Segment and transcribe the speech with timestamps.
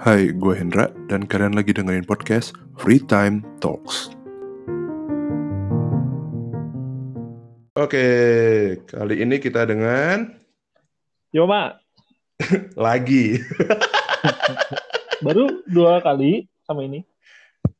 [0.00, 4.08] Hai, gue Hendra dan kalian lagi dengerin podcast Free Time Talks.
[7.76, 8.08] Oke,
[8.88, 10.40] kali ini kita dengan
[11.36, 11.84] Yo, Mak.
[12.88, 13.44] lagi.
[15.28, 17.04] Baru dua kali sama ini.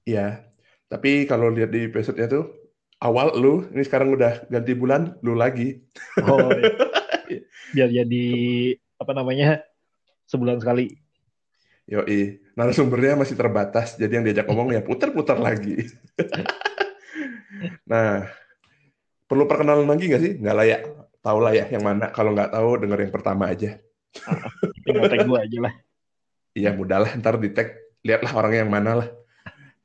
[0.05, 0.45] ya,
[0.93, 2.53] tapi kalau lihat di episode-nya tuh
[3.01, 5.81] awal lu, ini sekarang udah ganti bulan, lu lagi.
[6.21, 6.69] Oh, iya.
[7.73, 8.27] biar jadi
[9.01, 9.65] apa namanya
[10.29, 11.00] sebulan sekali.
[11.91, 15.91] Yoi, narasumbernya masih terbatas, jadi yang diajak ngomong ya putar-putar lagi.
[17.91, 18.31] nah,
[19.27, 20.33] perlu perkenalan lagi nggak sih?
[20.39, 20.81] Nggak layak.
[21.19, 22.15] Tahu lah ya yang mana.
[22.15, 23.83] Kalau nggak tahu, denger yang pertama aja.
[24.87, 25.75] Tinggal tag gue aja lah.
[26.55, 27.11] Iya, mudah lah.
[27.19, 27.75] Ntar di tag,
[28.07, 29.09] lihatlah orangnya yang mana lah.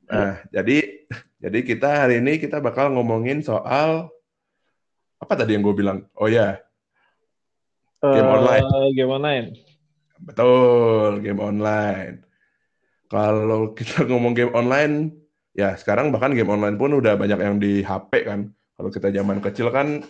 [0.06, 1.10] Nah, jadi
[1.42, 4.14] jadi kita hari ini kita bakal ngomongin soal
[5.18, 6.06] apa tadi yang gue bilang?
[6.14, 6.62] Oh ya,
[8.02, 8.64] Game online.
[8.64, 9.46] Eh, game online.
[10.20, 12.24] Betul, game online.
[13.06, 15.12] Kalau kita ngomong game online,
[15.52, 18.50] ya sekarang bahkan game online pun udah banyak yang di HP kan.
[18.76, 20.04] Kalau kita zaman kecil kan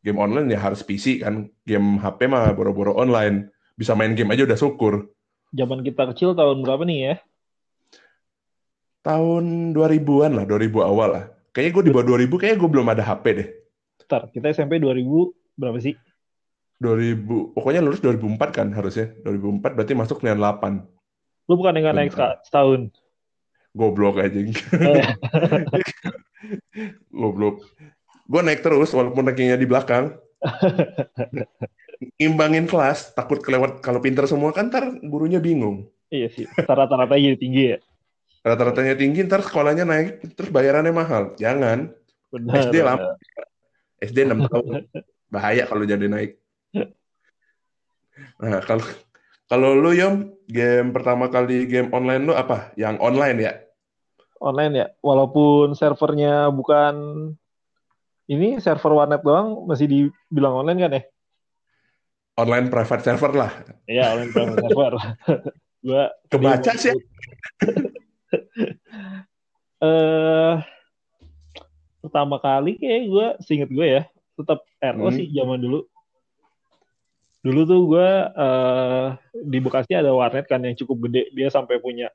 [0.00, 1.48] game online ya harus PC kan.
[1.64, 3.52] Game HP mah boro-boro online.
[3.76, 5.12] Bisa main game aja udah syukur.
[5.52, 7.14] Zaman kita kecil tahun berapa nih ya?
[9.04, 11.24] Tahun 2000-an lah, 2000 awal lah.
[11.54, 13.48] Kayaknya gue di bawah 2000, kayaknya gue belum ada HP deh.
[14.06, 15.94] Ntar, kita SMP 2000 berapa sih?
[16.76, 19.16] 2000, pokoknya lulus 2004 kan harusnya.
[19.24, 20.84] 2004 berarti masuk 98.
[21.48, 22.12] Lu bukan yang naik
[22.44, 22.92] setahun.
[23.76, 24.40] Goblok aja.
[27.20, 27.64] Goblok.
[28.26, 30.16] Gue naik terus walaupun rankingnya di belakang.
[32.26, 35.88] Imbangin kelas, takut kelewat kalau pinter semua kan ntar gurunya bingung.
[36.12, 36.44] iya sih.
[36.44, 37.78] Rata-rata jadi tinggi ya.
[38.46, 41.34] Rata-ratanya tinggi, ntar sekolahnya naik, terus bayarannya mahal.
[41.34, 41.90] Jangan.
[42.30, 42.70] Benar.
[42.70, 43.18] SD lama.
[43.98, 44.86] SD 6 tahun.
[45.32, 46.38] Bahaya kalau jadi naik.
[48.40, 48.86] Nah, kalau
[49.46, 52.72] kalau lu Yom, game pertama kali game online lu apa?
[52.74, 53.52] Yang online ya?
[54.42, 54.86] Online ya.
[55.00, 56.94] Walaupun servernya bukan
[58.26, 61.02] ini server warnet doang masih dibilang online kan ya?
[62.36, 63.52] Online private server lah.
[63.88, 64.92] Iya, online private server.
[65.86, 66.92] gua Kebaca sih.
[69.76, 70.54] eh
[72.00, 74.02] pertama kali kayak gue seinget gue ya
[74.38, 75.16] tetap RO Hmm.
[75.16, 75.84] sih zaman dulu
[77.46, 79.06] dulu tuh gue eh
[79.46, 81.30] di Bekasi ada warnet kan yang cukup gede.
[81.30, 82.10] Dia sampai punya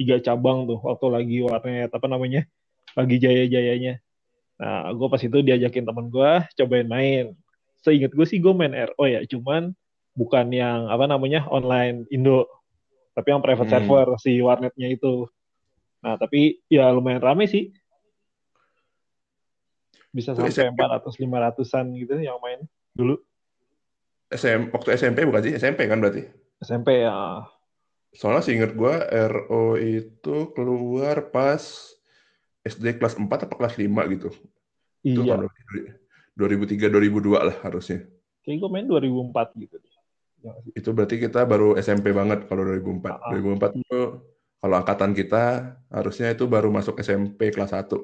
[0.00, 2.48] tiga cabang tuh waktu lagi warnet apa namanya
[2.96, 4.00] lagi jaya-jayanya.
[4.56, 7.36] Nah gue pas itu diajakin temen gue cobain main.
[7.84, 9.76] Seinget gue sih gue main RO ya cuman
[10.16, 12.48] bukan yang apa namanya online Indo
[13.12, 13.74] tapi yang private Hmm.
[13.84, 15.28] server si warnetnya itu.
[16.00, 17.68] Nah tapi ya lumayan rame sih.
[20.10, 20.80] Bisa sampai SMP.
[20.80, 22.64] 400 500-an gitu yang main
[22.96, 23.22] dulu
[24.30, 25.52] SM, waktu SMP bukan sih?
[25.58, 26.22] SMP kan berarti?
[26.62, 27.42] SMP ya
[28.10, 28.94] Soalnya seinget gue
[29.30, 31.62] RO itu keluar pas
[32.66, 34.28] SD kelas 4 apa kelas 5 gitu.
[35.02, 35.50] Itu iya tahun
[36.36, 38.06] 2003 2002 lah harusnya.
[38.40, 39.76] kayak gue main 2004 gitu
[40.40, 40.72] Ya, sih.
[40.72, 43.12] Itu berarti kita baru SMP banget kalau 2004.
[43.12, 43.28] Ah.
[43.28, 44.00] 2004 itu
[44.60, 45.44] kalau angkatan kita
[45.92, 48.00] harusnya itu baru masuk SMP kelas 1.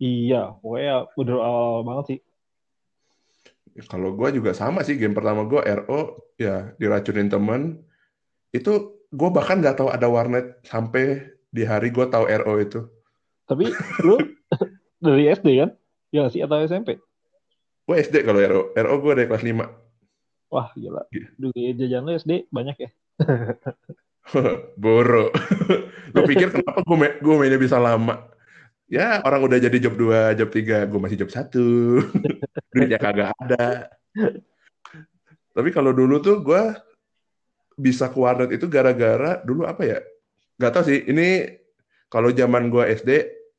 [0.00, 2.18] iya pokoknya udah awal banget sih
[3.86, 6.00] Kalau gue juga sama sih game pertama gue RO
[6.36, 7.80] ya diracunin temen.
[8.50, 12.80] Itu gue bahkan nggak tahu ada warnet sampai di hari gue tahu RO itu.
[13.42, 13.66] tapi
[14.06, 14.14] lu
[15.02, 15.70] dari SD kan
[16.10, 17.02] ya sih atau SMP
[17.82, 18.62] Gue SD kalau RO.
[18.70, 19.66] RO gue dari kelas 5.
[20.50, 21.26] wah gila Iya.
[21.34, 22.90] dulu jajan lu SD banyak ya
[24.78, 25.34] Boro.
[26.14, 28.29] Lu pikir kenapa gue main, gue mainnya bisa lama?
[28.90, 32.02] Ya orang udah jadi job 2, job 3, gue masih job 1.
[32.74, 33.86] Duitnya kagak ada.
[35.54, 36.62] Tapi kalau dulu tuh gue
[37.78, 39.98] bisa ke warnet itu gara-gara dulu apa ya?
[40.58, 41.54] Gak tau sih, ini
[42.10, 43.10] kalau zaman gue SD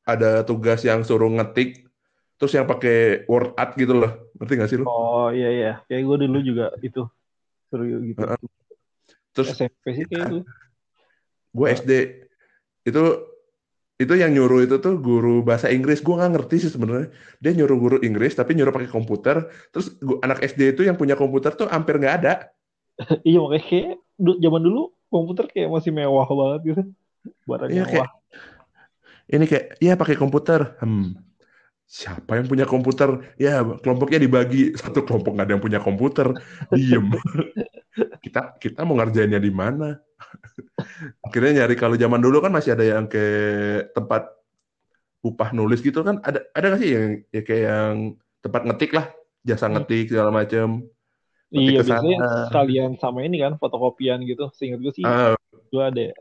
[0.03, 1.87] ada tugas yang suruh ngetik
[2.35, 4.35] terus yang pakai word art gitu loh.
[4.35, 4.85] Ngerti gak sih lu?
[4.89, 7.07] oh iya iya kayak gue dulu juga itu
[7.71, 8.39] seru gitu Heeh.
[9.31, 10.39] Terus SMP sih kayak itu
[11.55, 11.91] gue SD
[12.83, 13.03] itu
[14.01, 16.01] itu yang nyuruh itu tuh guru bahasa Inggris.
[16.01, 17.13] Gue nggak ngerti sih sebenarnya.
[17.37, 19.45] Dia nyuruh guru Inggris tapi nyuruh pakai komputer.
[19.69, 22.33] Terus gua- anak SD itu yang punya komputer tuh hampir nggak ada.
[23.27, 26.81] Iya makanya kayak zaman dulu komputer kayak masih mewah banget gitu.
[27.45, 27.89] Barang Iya, mewah.
[28.09, 28.13] Kayak-
[29.31, 30.75] ini kayak iya pakai komputer.
[30.83, 31.15] Hmm.
[31.87, 33.35] Siapa yang punya komputer?
[33.35, 34.75] Ya kelompoknya dibagi.
[34.75, 36.27] Satu kelompok nggak ada yang punya komputer.
[36.71, 37.11] Diem.
[38.23, 39.99] Kita kita mau ngerjainnya di mana
[41.25, 43.23] akhirnya nyari kalau zaman dulu kan masih ada yang ke
[43.93, 44.31] tempat
[45.21, 47.95] upah nulis gitu kan ada ada nggak sih yang ya kayak yang
[48.41, 49.05] tempat ngetik lah
[49.41, 49.73] jasa Hmm.
[49.77, 50.85] ngetik segala macam
[51.51, 51.99] Ngetik Iya ke sana.
[51.99, 52.17] biasanya
[52.47, 54.47] sekalian sama ini kan fotokopian gitu.
[54.55, 56.15] Seingat gue sih Ah, gue ada.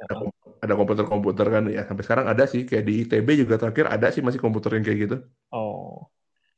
[0.59, 4.27] ada komputer-komputer kan ya sampai sekarang ada sih kayak di ITB juga terakhir ada sih
[4.27, 5.17] masih komputer yang kayak gitu.
[5.55, 6.11] Oh.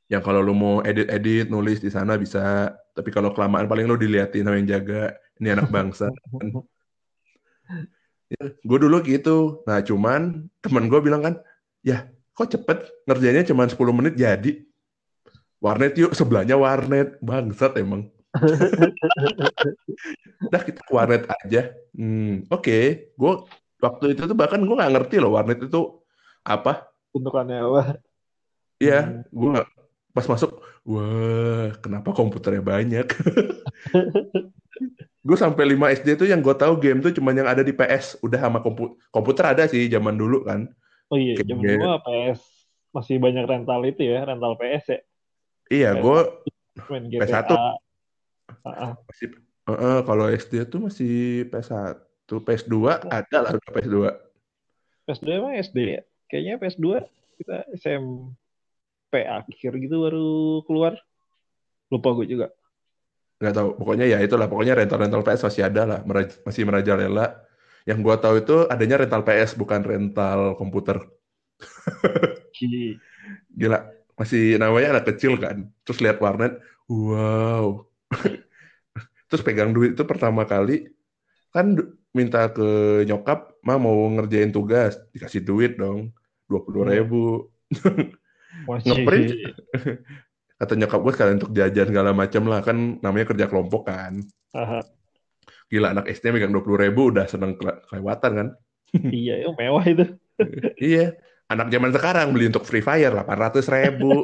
[0.09, 4.41] Yang kalau lu mau edit-edit nulis di sana bisa, tapi kalau kelamaan paling lu diliatin
[4.41, 5.13] sama yang jaga.
[5.37, 6.09] Ini anak bangsa.
[8.31, 9.63] ya, gue dulu gitu.
[9.67, 11.35] Nah cuman temen gue bilang kan,
[11.85, 14.51] ya kok cepet ngerjainnya cuma 10 menit jadi.
[15.63, 18.11] Warnet yuk sebelahnya warnet bangsat emang.
[20.49, 21.71] Udah kita ke warnet aja.
[21.95, 22.83] Hmm, Oke, okay.
[23.15, 23.33] gue
[23.79, 26.03] waktu itu tuh bahkan gue nggak ngerti loh warnet itu
[26.43, 26.91] apa.
[27.15, 27.81] Bentukannya apa?
[28.81, 29.31] Iya, hmm.
[29.31, 29.63] gue
[30.13, 33.07] pas masuk, wah kenapa komputernya banyak?
[35.23, 38.19] gue sampai 5 SD tuh yang gue tahu game tuh cuma yang ada di PS.
[38.19, 40.67] Udah sama kompu komputer ada sih zaman dulu kan.
[41.07, 42.39] Oh iya, zaman dulu PS
[42.93, 44.99] masih banyak rental itu ya, rental PS ya.
[45.71, 46.19] Iya, gue
[47.17, 47.51] PS1
[48.63, 49.27] Uh, masih
[49.67, 52.75] uh, uh, kalau SD tuh masih PS1, PS2
[53.11, 53.97] ada lah PS2.
[55.03, 56.01] PS2 emang SD ya?
[56.31, 56.85] Kayaknya PS2
[57.43, 60.95] kita SMP akhir gitu baru keluar.
[61.91, 62.47] Lupa gue juga.
[63.43, 63.69] Gak tahu.
[63.75, 64.47] Pokoknya ya itulah.
[64.47, 65.99] Pokoknya rental-rental PS masih ada lah.
[66.07, 67.43] Meraj masih merajalela.
[67.83, 71.03] Yang gue tahu itu adanya rental PS bukan rental komputer.
[73.59, 73.79] Gila.
[74.15, 75.67] Masih namanya anak kecil kan.
[75.83, 76.63] Terus lihat warnet.
[76.87, 77.91] Wow
[79.33, 80.93] terus pegang duit itu pertama kali
[81.49, 81.73] kan
[82.13, 86.13] minta ke nyokap mah mau ngerjain tugas dikasih duit dong
[86.45, 87.49] dua puluh ribu
[88.85, 89.33] ngeprint
[90.63, 94.23] kata nyokap gue sekalian untuk jajan segala macam lah kan namanya kerja kelompok kan
[94.55, 94.79] Aha.
[95.67, 98.47] gila anak SD megang dua puluh ribu udah seneng kelewatan kan
[99.11, 100.05] iya itu mewah itu
[100.91, 101.13] iya
[101.51, 104.23] anak zaman sekarang beli untuk Free Fire delapan ratus ribu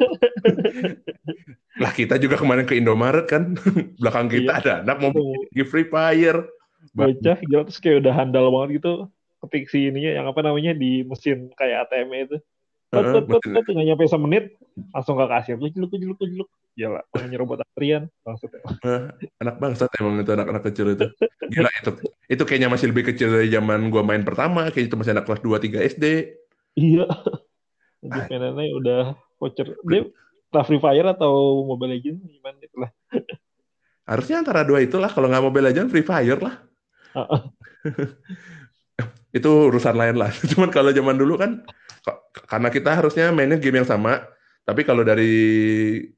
[1.80, 3.56] Lah kita juga kemarin ke Indomaret kan,
[3.96, 4.60] belakang kita iya.
[4.60, 6.44] ada anak mau beli Free Fire.
[6.92, 9.08] Bocah gitu terus kayak udah handal banget gitu
[9.40, 12.36] ketik si ininya yang apa namanya di mesin kayak ATM itu.
[12.90, 14.44] Tet tet tet nggak nyampe semenit
[14.90, 16.48] langsung ke kasir jeluk jeluk jeluk jeluk.
[16.74, 18.62] Gila, nyerobot antrian maksudnya.
[19.42, 21.06] Anak bangsa emang itu anak-anak kecil itu.
[21.50, 21.90] Gila itu.
[22.26, 25.42] Itu kayaknya masih lebih kecil dari zaman gua main pertama, kayaknya itu masih anak kelas
[25.42, 26.04] 2 3 SD.
[26.78, 27.06] Iya.
[28.00, 29.02] Jadi mainannya udah
[29.38, 29.70] voucher.
[29.86, 30.10] Dia
[30.50, 32.90] Entah Free Fire atau Mobile Legends gimana itulah.
[34.02, 35.06] Harusnya antara dua itulah.
[35.06, 36.58] Kalau nggak Mobile Legends, Free Fire lah.
[39.38, 40.34] itu urusan lain lah.
[40.50, 41.62] Cuman kalau zaman dulu kan,
[42.46, 44.24] karena kita harusnya mainnya game yang sama.
[44.64, 45.32] Tapi kalau dari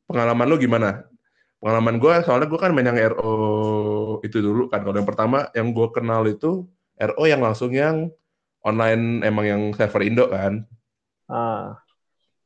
[0.04, 1.06] pengalaman lo gimana?
[1.62, 4.82] Pengalaman gue, soalnya gue kan main yang RO itu dulu kan.
[4.82, 6.66] Kalau yang pertama yang gue kenal itu
[6.98, 8.10] RO yang langsung yang
[8.66, 10.66] online emang yang server Indo kan.
[11.30, 11.78] Ah.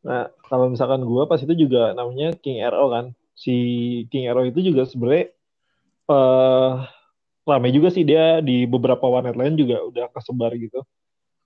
[0.06, 3.06] Nah, kalau misalkan gue pas itu juga namanya King RO kan.
[3.34, 3.56] Si
[4.12, 5.34] King RO itu juga sebenarnya
[6.06, 6.86] uh,
[7.46, 10.86] rame juga sih dia di beberapa warnet lain juga udah kesebar gitu.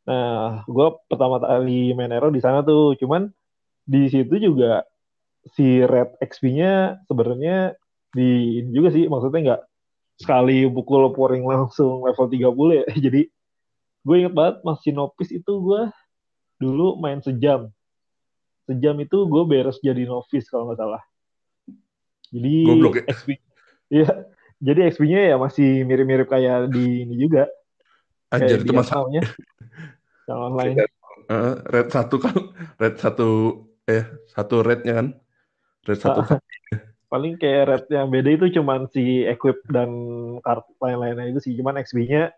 [0.09, 3.29] Nah, gue pertama kali main RO di sana tuh, cuman
[3.85, 4.85] di situ juga
[5.57, 7.75] si red XP-nya sebenarnya
[8.13, 9.63] di ini juga sih maksudnya nggak
[10.21, 12.85] sekali pukul pouring langsung level 30 ya.
[13.11, 13.23] Jadi
[14.01, 15.83] gue inget banget masih nopis itu gue
[16.61, 17.69] dulu main sejam
[18.71, 21.03] sejam itu gue beres jadi novice kalau nggak salah.
[22.31, 23.05] Jadi Goblok, ya?
[23.11, 23.29] XP,
[23.91, 24.09] ya,
[24.63, 27.51] jadi XP-nya ya masih mirip-mirip kayak di ini juga.
[28.31, 29.23] Anjir itu masalahnya.
[30.29, 30.75] Yang online.
[31.31, 32.35] Uh, red satu kan,
[32.79, 33.29] red satu
[33.87, 35.09] eh satu rednya kan,
[35.87, 36.27] red satu.
[36.27, 36.39] Uh,
[37.11, 39.91] paling kayak red yang beda itu cuman si equip dan
[40.43, 42.35] kartu lain-lainnya itu sih, cuman XP-nya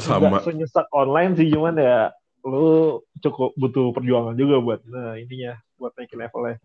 [0.00, 0.40] sama.
[0.40, 2.12] senyesak online sih, cuman ya
[2.44, 6.56] lu cukup butuh perjuangan juga buat nah ininya buat naikin levelnya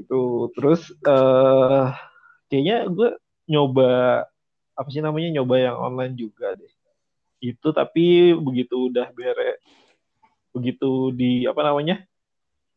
[0.00, 1.92] itu terus uh,
[2.48, 3.10] kayaknya gue
[3.48, 4.24] nyoba
[4.76, 6.72] apa sih namanya nyoba yang online juga deh
[7.40, 9.60] itu tapi begitu udah bere
[10.56, 12.00] begitu di apa namanya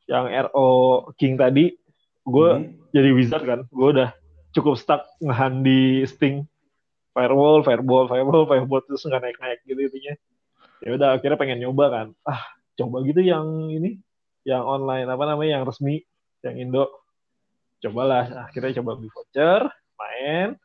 [0.10, 0.70] yang RO
[1.16, 1.72] King tadi
[2.26, 2.94] gue hmm.
[2.94, 3.60] jadi wizard kan.
[3.70, 4.10] Gue udah
[4.54, 6.46] cukup stuck ngehan di Sting.
[7.14, 10.14] Firewall firewall firewall firewall terus nggak naik naik gitu intinya.
[10.80, 12.08] Ya udah akhirnya pengen nyoba kan.
[12.26, 12.42] Ah
[12.78, 14.00] coba gitu yang ini
[14.48, 16.06] yang online apa namanya yang resmi
[16.46, 16.88] yang Indo.
[17.80, 19.62] Cobalah nah, akhirnya coba beli voucher
[19.96, 20.56] main.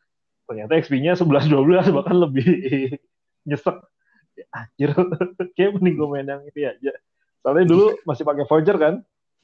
[0.45, 2.45] Ternyata XP-nya 11 12 bahkan lebih
[3.45, 3.77] nyesek.
[4.51, 4.91] Anjir.
[5.57, 6.93] Kayak mending gue main yang ini aja.
[7.45, 8.95] Soalnya dulu masih pakai voucher kan?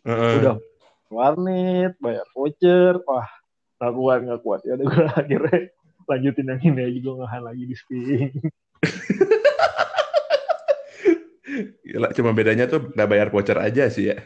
[0.09, 0.57] Udah.
[1.13, 2.99] Warnet bayar voucher.
[3.05, 3.29] Wah
[3.81, 4.61] nggak kuat nggak kuat.
[4.67, 5.61] Ya udah gue akhirnya
[6.09, 6.99] lanjutin yang ini aja.
[7.01, 8.33] Gue ngahan lagi di Steam.
[11.85, 14.19] Gila, cuma bedanya tuh nggak bayar voucher aja sih ya.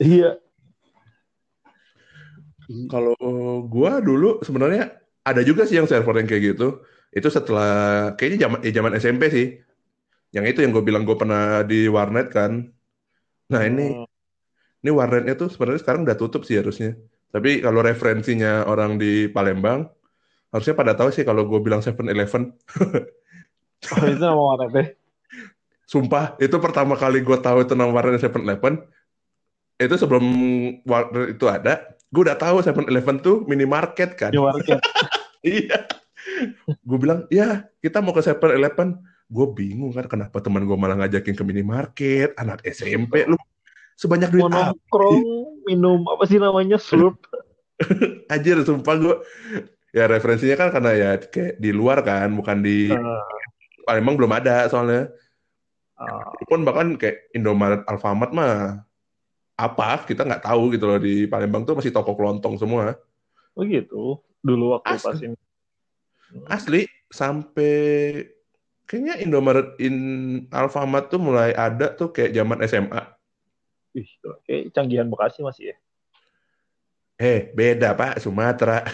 [0.00, 0.40] Iya.
[2.88, 3.14] Kalau
[3.68, 6.80] gua dulu sebenarnya ada juga sih yang server yang kayak gitu.
[7.14, 7.70] Itu setelah
[8.18, 9.46] kayaknya zaman eh, zaman SMP sih.
[10.34, 12.52] Yang itu yang gue bilang gue pernah di warnet kan.
[13.52, 14.06] Nah ini Hmm.
[14.82, 16.98] ini warnetnya tuh sebenarnya sekarang udah tutup sih harusnya.
[17.30, 19.86] Tapi kalau referensinya orang di Palembang,
[20.52, 22.42] harusnya pada tahu sih kalau gue bilang 7-Eleven.
[23.84, 24.96] Oh, itu nama warnetnya.
[25.84, 28.80] Sumpah, itu pertama kali gue tahu itu nama warnet 7-Eleven.
[29.76, 30.24] Itu sebelum
[30.88, 34.32] warnet itu ada, gue udah tahu 7-Eleven tuh minimarket kan.
[34.32, 34.80] Di market.
[35.44, 35.84] Iya.
[36.84, 38.98] Gue bilang, ya kita mau ke 7-Eleven.
[39.28, 42.36] Gue bingung kan kenapa teman gue malah ngajakin ke minimarket.
[42.36, 43.36] Anak SMP lu
[43.94, 46.76] sebanyak duit nongkrong, minum apa sih namanya?
[46.76, 47.24] Slurp.
[48.32, 49.16] Anjir, sumpah gue.
[49.94, 53.22] Ya referensinya kan karena ya kayak di luar kan, bukan di Nah,
[53.86, 55.12] Palembang belum ada soalnya.
[55.94, 58.82] ah, Pun bahkan kayak Indomaret, Alfamart mah
[59.54, 62.98] apa kita nggak tahu gitu loh di Palembang tuh masih toko kelontong semua.
[63.54, 64.18] oh gitu.
[64.42, 65.06] Dulu waktu Asli.
[65.06, 65.36] pas ini.
[66.50, 67.74] Asli sampai
[68.84, 69.96] kayaknya Indomaret in
[70.50, 73.02] Alfamart tuh mulai ada tuh kayak zaman SMA.
[73.94, 74.10] Ih,
[74.46, 75.76] kayak canggihan Bekasi masih ya.
[77.14, 78.82] Eh, beda Pak, Sumatera.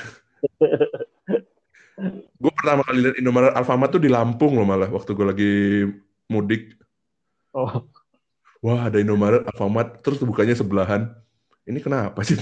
[2.41, 5.53] gue pertama kali lihat Indomaret Alfamart tuh di Lampung loh malah waktu gue lagi
[6.29, 6.77] mudik.
[7.57, 7.89] Oh,
[8.61, 11.17] Wah, ada Indomaret Alfamart terus bukanya sebelahan.
[11.65, 12.37] Ini kenapa sih?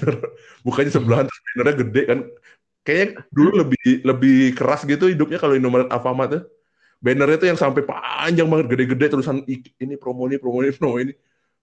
[0.67, 2.19] Bukanya sebelahan terus bannernya gede kan.
[2.89, 6.43] Kayaknya dulu lebih lebih keras gitu hidupnya kalau Indomaret Alfamart tuh.
[7.05, 10.97] Bannernya tuh yang sampai panjang banget gede-gede terusan "Ih, ini promo ini promo ini promo
[10.97, 11.13] ini.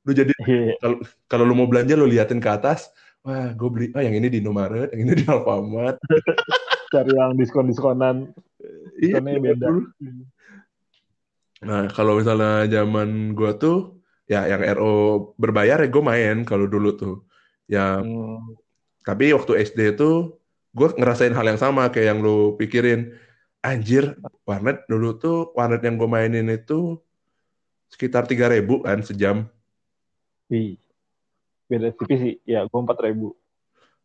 [0.05, 0.77] Lu jadi iya.
[0.77, 2.93] kalau kalau lu mau belanja lu liatin ke atas,
[3.25, 5.97] wah gue beli ah yang ini di Indomaret, yang ini di Alfamart.
[6.93, 8.29] Cari yang diskon-diskonan.
[9.01, 9.65] Iya, Diskonnya beda.
[9.65, 9.81] dulu.
[11.65, 13.97] Nah, kalau misalnya zaman gua tuh
[14.29, 14.93] ya yang RO
[15.35, 17.15] berbayar ya gue main kalau dulu tuh.
[17.65, 18.39] Ya, Hmm.
[19.01, 20.37] tapi waktu SD tuh
[20.75, 23.15] gue ngerasain hal yang sama kayak yang lu pikirin.
[23.65, 27.01] Anjir, warnet dulu tuh warnet yang gue mainin itu
[27.89, 29.37] sekitar 3000 kan sejam.
[30.51, 30.77] Wih.
[31.65, 32.35] Beda tipis sih.
[32.45, 33.33] Ya, gue 4000.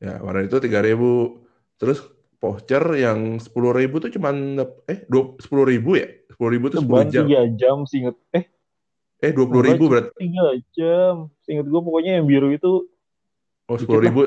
[0.01, 1.45] Ya, warnet itu 3000.
[1.77, 1.99] Terus
[2.41, 6.09] voucher yang 10.000 tuh cuman eh 10.000 ya?
[6.33, 7.25] 10.000 tuh 10 Sebulan jam.
[7.29, 8.17] 3 jam, seinget.
[8.33, 8.49] Eh,
[9.21, 10.17] Eh 20.000 berarti.
[10.17, 11.15] 3 jam.
[11.45, 12.89] Seinget gue pokoknya yang biru itu
[13.71, 14.27] Oh, sepuluh ribu,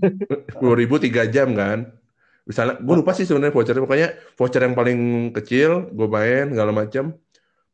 [0.54, 1.90] sepuluh ribu tiga jam kan?
[2.46, 3.82] Misalnya, gue lupa sih sebenarnya vouchernya.
[3.82, 4.08] Pokoknya
[4.38, 5.00] voucher yang paling
[5.34, 7.18] kecil, gue main segala macam.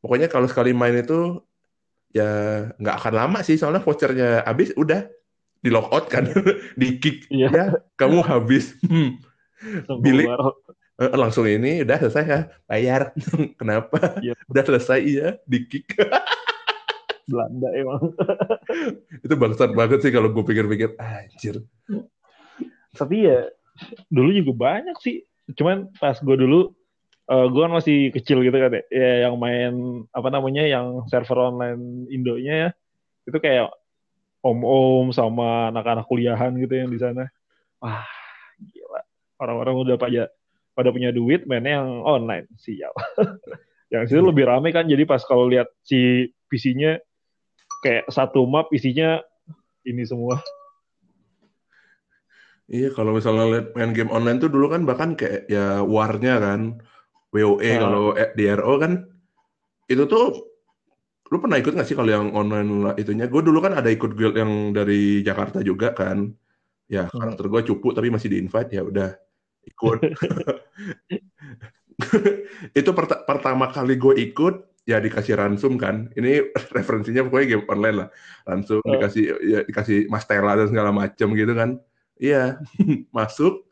[0.00, 1.44] Pokoknya kalau sekali main itu
[2.16, 5.04] ya nggak akan lama sih, soalnya vouchernya habis, udah
[5.60, 6.24] di lock out kan,
[6.80, 7.28] di kick.
[7.28, 7.48] Iya.
[7.52, 7.64] Ya,
[8.00, 8.80] kamu habis.
[8.80, 9.20] Hmm.
[9.60, 10.24] Langsung Billy.
[10.24, 10.56] keluar.
[11.00, 13.12] Eh, Langsung ini udah selesai ya, bayar.
[13.60, 14.20] Kenapa?
[14.24, 14.32] Iya.
[14.48, 16.00] Udah selesai ya, di kick.
[17.30, 18.02] Belanda emang.
[19.24, 21.62] itu bangsat banget sih kalau gue pikir-pikir, anjir.
[22.98, 23.46] Tapi ya
[24.10, 25.22] dulu juga banyak sih.
[25.54, 26.74] Cuman pas gue dulu
[27.30, 28.82] eh gue kan masih kecil gitu kan ya.
[28.90, 32.70] Ya, yang main apa namanya yang server online Indonya ya.
[33.30, 33.70] Itu kayak
[34.42, 37.30] om-om sama anak-anak kuliahan gitu yang di sana.
[37.78, 38.04] Wah,
[38.58, 39.00] gila.
[39.40, 40.22] Orang-orang udah pada
[40.74, 42.48] pada punya duit mainnya yang online.
[42.56, 42.94] Siap.
[43.92, 44.88] yang situ lebih rame kan.
[44.88, 46.98] Jadi pas kalau lihat si PC-nya
[47.80, 49.20] kayak satu map isinya
[49.84, 50.40] ini semua.
[52.70, 56.78] Iya, kalau misalnya lihat main game online tuh dulu kan bahkan kayak ya war-nya kan,
[57.34, 57.78] WoE Ah.
[57.82, 59.10] kalau eh, di RO kan
[59.90, 60.46] itu tuh
[61.34, 63.26] lu pernah ikut nggak sih kalau yang online lah itunya?
[63.26, 66.30] Gue dulu kan ada ikut guild yang dari Jakarta juga kan.
[66.86, 67.18] Ya Hmm.
[67.18, 69.18] karakter gue cupu tapi masih di invite ya udah
[69.66, 69.98] ikut.
[72.78, 76.10] itu perta- pertama kali gue ikut ya dikasih ransum kan.
[76.18, 78.08] Ini referensinya pokoknya game online lah.
[78.42, 78.98] Ransum Ah.
[78.98, 81.78] dikasih ya dikasih mastela dan segala macam gitu kan.
[82.18, 82.58] Iya,
[83.16, 83.62] masuk.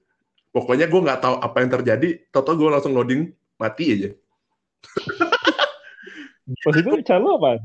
[0.55, 2.09] Pokoknya gue nggak tahu apa yang terjadi.
[2.31, 4.11] Toto gue langsung loading mati aja.
[6.65, 7.61] Pas itu calo apa?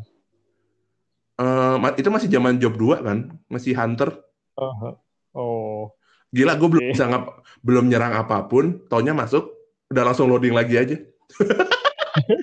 [1.79, 4.11] Ma- itu masih zaman job 2 kan, masih hunter.
[4.59, 4.99] Aha.
[5.33, 5.95] Oh,
[6.33, 8.81] Gila, gue belum bisa ngap- belum nyerang apa pun.
[8.89, 9.53] Taunya masuk,
[9.89, 10.97] udah langsung loading lagi aja.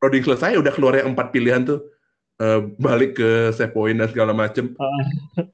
[0.00, 1.80] loading selesai, udah keluar yang empat pilihan tuh.
[2.40, 4.72] Eh, balik ke save point dan segala macem.
[4.80, 5.44] Ah.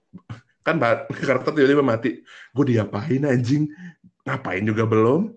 [0.63, 0.79] Kan
[1.11, 2.23] karakter tiba-tiba mati.
[2.55, 3.67] Gue diapain anjing?
[4.23, 5.35] Ngapain juga belum?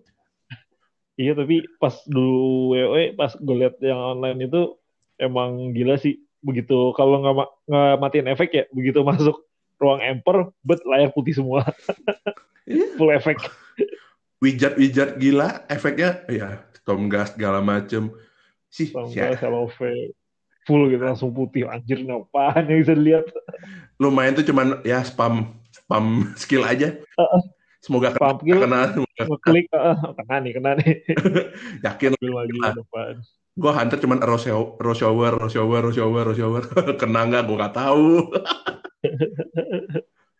[1.19, 4.79] iya tapi pas dulu WoE pas gue liat yang online itu
[5.19, 6.15] emang gila sih.
[6.39, 9.35] Begitu kalau nggak ma- nggak matiin efek ya, begitu masuk
[9.75, 11.67] ruang emper, bet layar putih semua,
[12.63, 12.95] Iya.
[12.95, 13.35] full efek.
[14.39, 18.11] Wijat-wijat gila, efeknya ya storm gas segala macem.
[18.69, 20.13] Sih, Sama ya, sama V
[20.69, 23.25] full gitu langsung putih anjir ini apaan yang bisa dilihat
[23.97, 26.05] lumayan tuh cuman ya spam spam
[26.41, 26.93] skill aja.
[26.93, 27.41] Heeh.
[27.79, 28.59] Semoga kena, Spam skill.
[28.59, 30.93] kena, semoga ngeklik ah kena nih kena nih
[31.87, 32.59] yakin lagi
[33.59, 36.63] Gue hunter cuman shower, rush shower, rush shower, rush shower, shower.
[37.01, 37.43] Kena nggak?
[37.43, 38.31] Gue nggak tahu.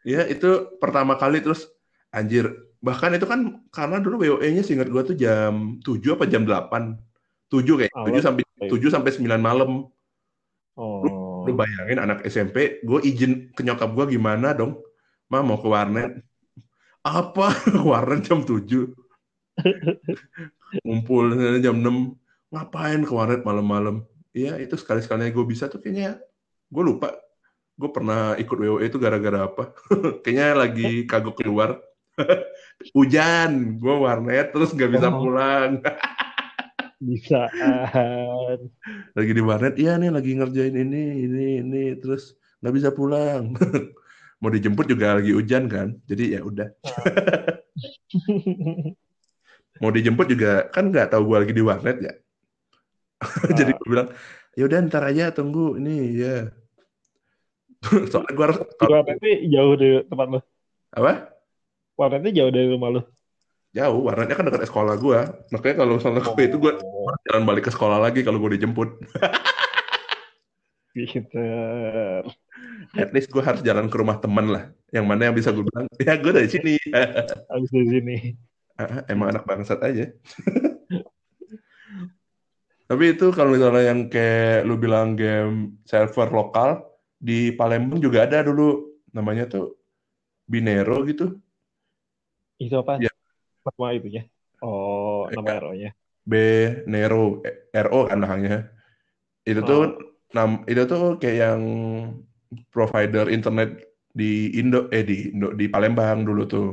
[0.07, 1.67] ya itu pertama kali terus
[2.15, 2.47] anjir.
[2.79, 6.95] Bahkan itu kan karena dulu WoE-nya singkat gue tuh jam 7 apa jam 8.
[7.51, 7.91] 7 kayak.
[7.91, 9.91] 7 sampai 7 sampai 9 malam.
[10.79, 11.03] Oh.
[11.03, 11.11] Lu,
[11.43, 14.79] lu bayangin anak SMP, gue izin ke nyokap gue gimana dong?
[15.27, 16.23] Ma mau ke warnet.
[17.03, 17.51] Apa?
[17.89, 18.63] warnet jam 7.
[20.87, 22.15] Ngumpul jam 6.
[22.49, 24.07] Ngapain ke warnet malam-malam?
[24.31, 26.15] Iya, itu sekali-sekalinya gue bisa tuh kayaknya
[26.71, 27.11] gue lupa.
[27.75, 29.75] Gue pernah ikut WoE itu gara-gara apa?
[30.23, 31.75] kayaknya lagi kagok keluar.
[32.95, 35.83] Hujan, gue warnet terus nggak bisa pulang.
[36.99, 38.71] Bisaan.
[39.15, 43.55] Lagi di warnet, iya nih lagi ngerjain ini, ini, ini, terus nggak bisa pulang.
[44.39, 46.71] Mau dijemput juga lagi hujan kan, jadi ya udah.
[49.83, 52.13] Mau dijemput juga kan nggak tahu gue lagi di warnet ya.
[53.59, 54.07] jadi gue bilang,
[54.55, 56.47] ya udah ntar aja tunggu ini ya.
[57.83, 58.59] Soalnya gue harus.
[58.79, 60.39] Warnetnya jauh dari tempat lo.
[60.95, 61.38] Apa?
[61.99, 63.01] Warnetnya jauh dari rumah lo.
[63.75, 65.19] Jauh, warnetnya kan dekat sekolah gue.
[65.51, 66.71] Makanya kalau misalnya gue itu gue
[67.27, 68.89] jalan balik ke sekolah lagi kalau gue dijemput.
[70.95, 72.23] Pinter.
[72.97, 74.63] At least gue harus jalan ke rumah teman lah.
[74.89, 76.75] Yang mana yang bisa gue bilang, ya gue dari sini.
[77.51, 78.15] Habis dari sini.
[78.79, 80.09] Ah, Emang anak bangsat aja.
[82.89, 86.81] Tapi itu kalau misalnya yang kayak lu bilang game server lokal,
[87.21, 88.97] di Palembang juga ada dulu.
[89.13, 89.77] Namanya tuh
[90.49, 91.37] Binero gitu.
[92.59, 92.99] Itu apa?
[92.99, 93.11] Ya.
[93.63, 94.23] Nama itunya.
[94.59, 95.95] Oh, nama RO-nya.
[96.27, 96.33] B
[96.85, 97.39] Nero
[97.71, 98.69] RO kan belakangnya.
[99.47, 99.87] Itu tuh Oh.
[100.35, 101.61] nam itu tuh kayak yang
[102.69, 103.81] provider internet
[104.13, 106.69] di Indo eh di Indo di Palembang dulu tuh.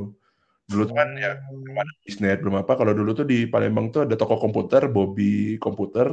[0.67, 2.75] Dulu tuh kan ya belum ada bisnet belum apa.
[2.75, 6.11] Kalau dulu tuh di Palembang tuh ada toko komputer, Bobby Komputer.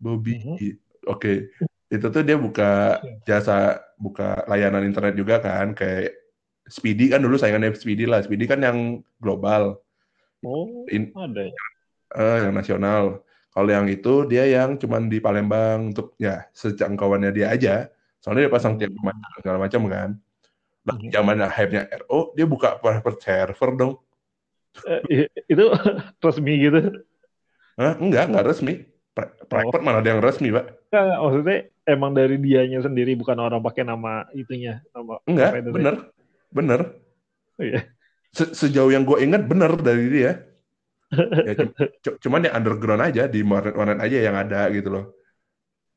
[0.00, 0.40] Bobby.
[1.04, 1.52] Oke.
[1.92, 2.96] Itu tuh dia buka
[3.28, 6.21] jasa buka layanan internet juga kan kayak
[6.66, 8.22] Speedy kan dulu saingannya Speedy lah.
[8.22, 9.82] Speedy kan yang global.
[10.42, 11.54] Oh, In- ada ya.
[12.12, 13.24] Eh, yang nasional.
[13.52, 17.74] Kalau yang itu dia yang cuman di Palembang untuk ya sejangkauannya dia aja.
[18.22, 20.10] Soalnya dia pasang tiap macam segala macam kan.
[20.82, 23.92] Nah, zaman hype-nya RO dia buka private server dong.
[24.88, 25.64] Eh, itu
[26.24, 26.80] resmi gitu.
[27.76, 27.94] Hah?
[28.00, 28.88] Enggak, enggak resmi.
[29.12, 30.88] Pri- Private mana ada yang resmi, Pak?
[30.88, 35.94] Nggak, nggak, maksudnya emang dari dianya sendiri bukan orang pakai nama itunya, nama Enggak, bener.
[36.52, 36.80] Bener.
[37.58, 37.88] Oh, iya.
[38.32, 40.32] Se- Sejauh yang gue ingat bener dari dia.
[41.48, 45.04] Ya, cu- cu- cuman yang underground aja di warnet-warnet aja yang ada gitu loh.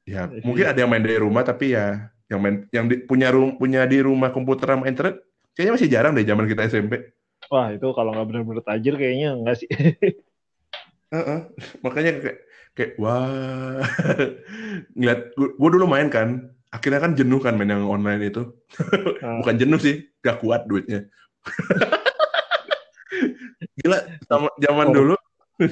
[0.04, 0.44] Ya, Iya.
[0.44, 3.88] mungkin ada yang main dari rumah tapi ya yang main yang di- punya rum, punya
[3.88, 5.24] di rumah komputer sama internet
[5.56, 6.94] kayaknya masih jarang deh zaman kita SMP.
[7.48, 9.70] Wah, itu kalau nggak benar-benar tajir kayaknya enggak sih.
[11.16, 11.40] Heeh.
[11.80, 12.38] Makanya kayak
[12.76, 13.80] kayak wah
[15.00, 18.44] ngeliat gue dulu main kan akhirnya kan jenuh kan main yang online itu
[19.24, 19.36] Ah.
[19.40, 21.08] bukan jenuh sih gak kuat duitnya
[23.80, 24.94] gila sama zaman Oh.
[24.94, 25.16] dulu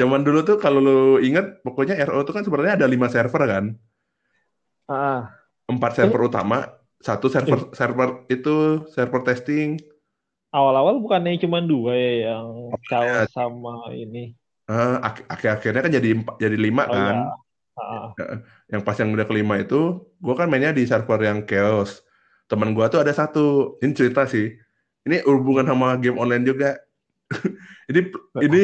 [0.00, 3.64] zaman dulu tuh kalau lu inget pokoknya RO tuh kan sebenarnya ada lima server kan
[4.84, 5.32] Ah,
[5.64, 6.68] empat server utama
[7.00, 9.80] satu server server itu server testing
[10.50, 12.78] awal-awal bukannya cuma dua ya yang iya.
[12.86, 14.34] Chaos sama ini.
[14.64, 17.24] Ah, ak- akhir-akhirnya kan jadi empat, jadi lima Oh kan iya.
[17.74, 18.14] Ah,
[18.70, 22.06] yang pas yang udah kelima itu gue kan mainnya di server yang chaos.
[22.46, 23.76] Teman gue tuh ada satu.
[23.82, 24.54] Ini cerita sih.
[25.04, 26.78] Ini hubungan sama game online juga.
[27.90, 28.00] Ini
[28.40, 28.62] ini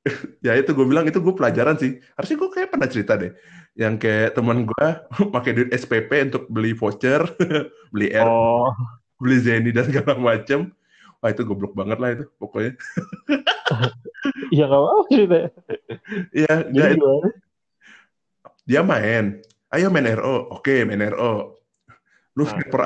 [0.46, 2.00] ya itu gue bilang itu gue pelajaran sih.
[2.16, 3.32] Harusnya gue kayak pernah cerita deh.
[3.76, 4.86] Yang kayak teman gue
[5.34, 7.20] pakai duit SPP untuk beli voucher
[7.92, 8.72] beli air oh,
[9.20, 10.72] beli Zeni dan segala macem.
[11.20, 12.78] Wah itu goblok banget lah itu pokoknya.
[14.50, 15.50] Iya nggak apa-apa ceritanya.
[16.32, 17.28] iya Jadi nggak, gimana?
[18.70, 19.42] Dia main.
[19.74, 21.58] Ayo main RO oke main RO
[22.38, 22.54] lu Ah.
[22.54, 22.82] server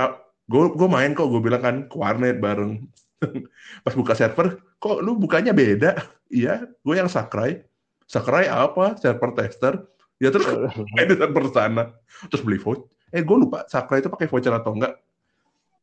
[0.49, 1.29] gue gue main kok.
[1.29, 2.89] Gue bilang kan ke warnet bareng.
[3.85, 5.93] Pas buka server kok lu bukanya beda?
[6.35, 7.63] Iya gue yang sakrai
[8.09, 8.97] sakrai apa?
[8.97, 9.85] Server tester.
[10.17, 10.49] Ya terus
[10.97, 11.93] main di server sana.
[12.33, 14.99] Terus beli voucher eh gue lupa sakrai itu pakai voucher atau enggak.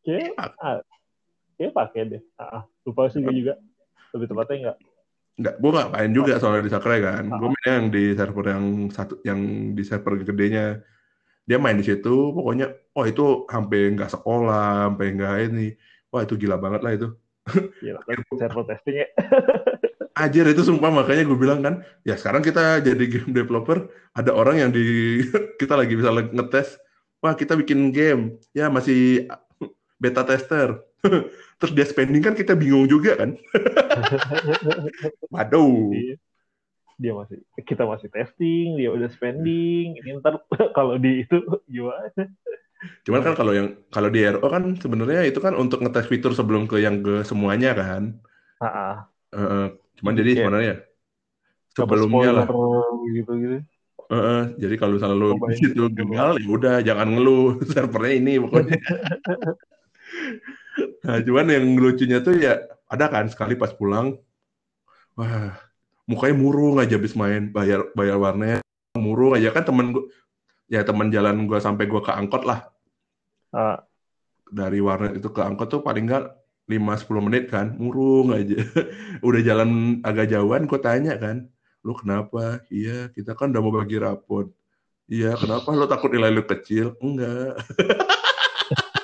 [0.02, 0.82] Kayak, ah,
[1.56, 2.22] kayak pakai deh.
[2.36, 2.64] Ah, ah.
[2.84, 3.54] lupa sih gue juga.
[4.18, 4.78] Lebih tepatnya enggak.
[5.40, 7.24] Enggak, gue nggak main juga soalnya di Sakurai kan.
[7.32, 9.40] Gue main yang di server yang satu, yang
[9.78, 10.84] di server gedenya.
[11.48, 15.68] Dia main di situ, pokoknya, oh itu sampai nggak sekolah, sampai nggak ini.
[16.12, 17.08] Wah itu gila banget lah itu.
[17.82, 18.00] Gila,
[18.40, 19.08] server testing ya.
[20.22, 24.60] Ajar itu sumpah makanya gue bilang kan, ya sekarang kita jadi game developer, ada orang
[24.60, 24.84] yang di
[25.62, 26.76] kita lagi bisa ngetes,
[27.24, 29.32] wah kita bikin game, ya masih
[30.02, 30.82] beta tester.
[31.62, 33.38] Terus dia spending kan kita bingung juga kan.
[35.34, 35.94] Waduh.
[35.94, 36.16] Iya.
[37.02, 40.38] dia masih kita masih testing dia udah spending ini ntar
[40.78, 42.30] kalau di itu gimana
[43.02, 46.70] Cuman kan kalau yang kalau di RO kan sebenarnya itu kan untuk ngetes fitur sebelum
[46.70, 48.18] ke yang ke semuanya kan.
[48.62, 50.40] ah Uh, cuman jadi Iya.
[50.44, 50.74] sebenarnya
[51.72, 52.46] sebelumnya lah.
[52.46, 52.86] spoiler
[53.16, 53.58] gitu gitu
[54.12, 55.50] Heeh, jadi kalau misalnya lu Cobain.
[55.50, 58.76] di situ gagal ya udah jangan ngeluh servernya ini pokoknya.
[61.06, 64.20] Nah, cuman yang lucunya tuh ya ada kan sekali pas pulang
[65.16, 65.56] wah
[66.12, 68.60] mukanya murung aja habis main bayar bayar warnet.
[69.00, 70.04] Murung aja kan temen gua
[70.68, 72.68] ya teman jalan gua sampai gua ke angkot lah.
[73.56, 73.80] Ah.
[74.52, 76.26] Dari warnet itu ke angkot tuh paling nggak
[76.68, 78.60] 5-10 menit kan murung aja.
[79.28, 81.48] Udah jalan agak jauhan gua tanya kan
[81.82, 82.62] lu kenapa?
[82.70, 84.54] Iya kita kan udah mau bagi rapot.
[85.10, 85.74] Iya kenapa?
[85.74, 86.94] Lu takut nilai lu kecil?
[87.02, 87.58] Enggak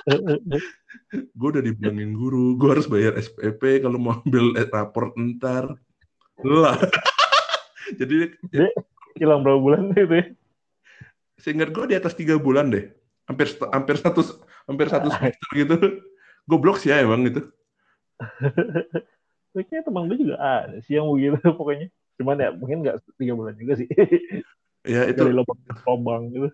[1.12, 5.80] gue udah dibilangin guru gue harus bayar SPP kalau mau ambil raport ntar.
[6.44, 6.76] Lah.
[8.00, 8.36] Jadi
[9.16, 10.26] hilang berapa bulan itu ya?
[11.40, 12.92] Seingat gue di atas tiga bulan deh.
[13.28, 14.22] Hampir hampir satu
[14.68, 15.76] hampir satu semester gitu.
[16.48, 17.44] Goblok sih ya emang itu
[19.52, 21.88] kayaknya teman gue juga ada sih yang begitu pokoknya.
[22.18, 23.88] Cuman ya mungkin nggak tiga bulan juga sih.
[24.88, 26.50] Ya itu dari lubang lubang gitu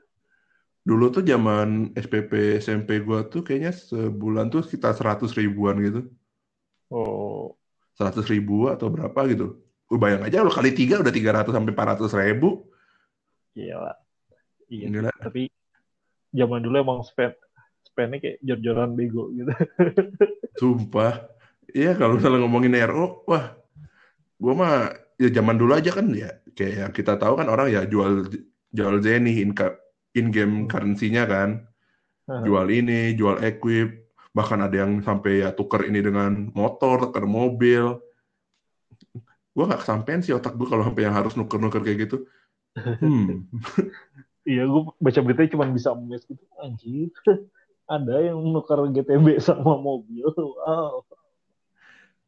[0.84, 6.12] dulu tuh zaman SPP SMP gua tuh kayaknya sebulan tuh sekitar 100 ribuan gitu.
[6.92, 7.56] Oh.
[7.96, 9.64] 100 ribu atau berapa gitu.
[9.88, 12.68] Lu bayang aja lu kali tiga udah 300 sampai 400 ribu.
[13.56, 13.94] Gila.
[14.68, 14.88] Iya.
[14.92, 15.12] Gila.
[15.24, 15.48] tapi
[16.34, 17.38] zaman dulu emang spend
[17.86, 19.54] spendnya kayak jor-joran bego gitu.
[20.60, 21.32] Sumpah.
[21.72, 23.56] Iya kalau misalnya ngomongin RO wah
[24.36, 24.76] gua mah
[25.16, 28.28] ya zaman dulu aja kan ya kayak yang kita tahu kan orang ya jual
[28.74, 29.54] jual Zeni in,
[30.14, 31.66] in game currency-nya kan
[32.24, 38.00] jual ini, jual equip, bahkan ada yang sampai ya tuker ini dengan motor, tuker mobil.
[39.54, 42.26] Gue nggak kesampean sih otak gue kalau sampai yang harus nuker-nuker kayak gitu.
[42.74, 43.46] Hmm.
[44.50, 47.14] iya gue baca beritanya cuma bisa mes gitu anjir
[47.96, 51.06] ada yang nukar GTB sama mobil wow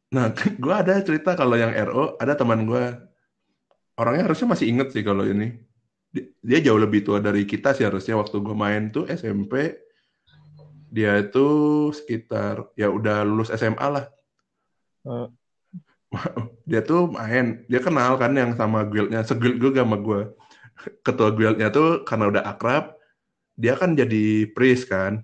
[0.06, 2.84] Nah, gue ada cerita kalau yang RO, ada teman gue,
[3.98, 5.65] orangnya harusnya masih inget sih kalau ini.
[6.16, 9.76] Di- Dia jauh lebih tua dari kita sih harusnya waktu gue main tuh SMP.
[10.88, 11.46] Dia itu
[11.92, 14.06] sekitar, ya udah lulus SMA lah.
[15.04, 15.28] Eh.
[16.70, 20.32] Dia tuh main, dia kenal kan yang sama guildnya, seguild gue sama gue.
[21.04, 22.94] Ketua guildnya tuh karena udah akrab,
[23.54, 25.20] dia kan jadi priest kan.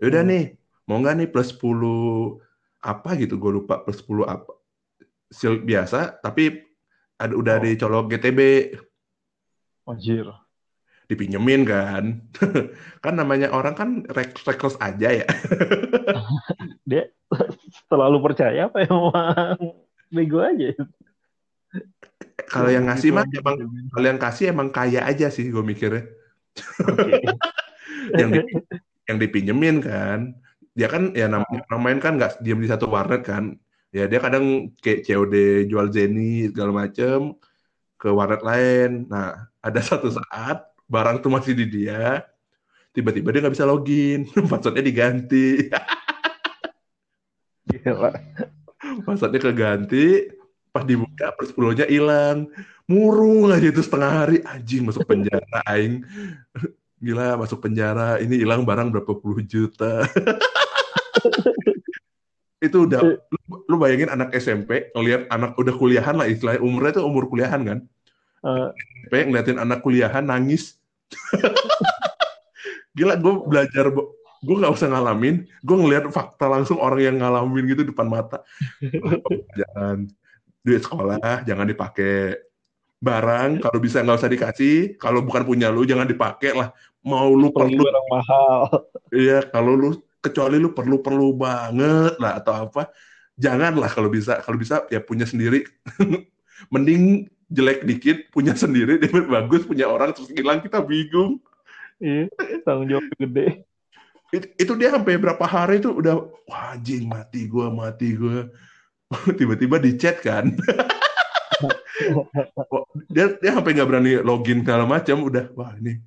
[0.00, 0.30] Yaudah Hmm.
[0.30, 0.44] nih,
[0.86, 2.38] mau nggak nih plus 10
[2.80, 4.54] apa gitu, gue lupa plus 10 apa.
[5.30, 6.62] Shield biasa, tapi
[7.18, 7.62] ada udah Oh.
[7.62, 8.40] dicolok GTB,
[9.88, 10.26] anjir.
[11.04, 12.04] Dipinjemin kan.
[13.04, 15.28] kan namanya orang kan rek reckless aja ya.
[16.88, 17.12] dia
[17.88, 19.76] terlalu percaya apa emang
[20.08, 20.72] bego aja.
[22.48, 23.56] Kalau yang ngasih Gitu mah emang
[23.92, 26.08] kalau yang kasih emang kaya aja sih gue mikirnya.
[28.20, 28.48] Yang di-
[29.08, 30.36] yang dipinjemin kan.
[30.76, 33.56] Dia kan ya nam orang main kan nggak diam di satu warnet kan.
[33.94, 35.34] Ya dia kadang kayak COD
[35.70, 37.32] jual Zeni segala macem
[37.96, 39.08] ke warnet lain.
[39.08, 42.20] Nah ada satu saat barang tuh masih di dia
[42.92, 45.72] tiba-tiba dia nggak bisa login passwordnya diganti.
[47.72, 48.12] Gila.
[49.08, 50.28] passwordnya keganti
[50.68, 52.46] pas dibuka plus 10 nya hilang.
[52.84, 54.36] Murung aja itu setengah hari.
[54.44, 56.04] Anjing masuk penjara aing.
[57.00, 58.20] Gila masuk penjara.
[58.20, 60.04] Ini hilang barang berapa puluh juta.
[62.60, 63.16] Itu udah lu,
[63.48, 67.78] lu bayangin anak SMP ngelihat anak udah kuliahan lah istilahnya umurnya tuh umur kuliahan kan
[68.44, 70.76] SMP ngeliatin anak kuliahan nangis.
[72.96, 73.90] Gila gue belajar
[74.44, 75.48] gue nggak usah ngalamin.
[75.64, 78.44] Gue ngelihat fakta langsung orang yang ngalamin gitu depan mata.
[79.58, 80.08] Jangan
[80.64, 82.40] duit sekolah jangan dipakai
[82.96, 83.60] barang.
[83.60, 84.96] Kalau bisa nggak usah dikasih.
[84.96, 86.72] Kalau bukan punya lu jangan dipakai lah.
[87.04, 87.84] Mau lu perlu perlu.
[87.84, 88.60] barang mahal.
[89.14, 92.90] Iya kalau lu kecuali lu perlu perlu banget lah atau apa.
[93.36, 94.40] Janganlah kalau bisa.
[94.40, 95.68] Kalau bisa ya punya sendiri.
[96.72, 101.40] Mending jelek dikit punya sendiri dia bagus punya orang terus hilang kita bingung.
[102.02, 102.28] Iya
[102.64, 103.64] tanggung jawab gede.
[104.34, 108.50] It- itu dia sampai berapa hari itu udah wah anjing mati gua mati gua.
[109.38, 110.50] Tiba-tiba di chat kan
[113.14, 116.02] dia dia sampai nggak berani login segala macam udah wah ini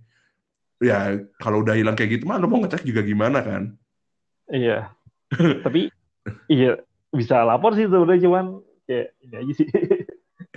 [0.84, 3.74] ya kalau udah hilang kayak gitu mah lu mau ngecek juga gimana kan?
[4.52, 4.92] Iya.
[5.64, 5.88] Tapi
[6.52, 6.80] iya
[7.12, 8.46] bisa lapor sih sebenarnya cuman
[8.84, 9.68] kayak ini aja sih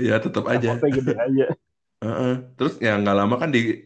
[0.00, 0.80] ya tetap aja.
[0.80, 1.46] Gede aja.
[2.00, 2.56] Heeh.
[2.56, 3.76] terus ya nggak lama kan di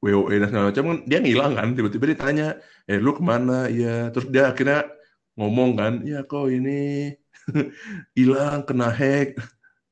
[0.00, 2.56] WOE dan segala macam kan dia ngilang kan tiba-tiba ditanya
[2.88, 3.68] eh lu ke mana?
[3.68, 4.88] Ya terus dia akhirnya
[5.36, 7.12] ngomong kan ya kok ini
[8.18, 9.36] hilang kena hack.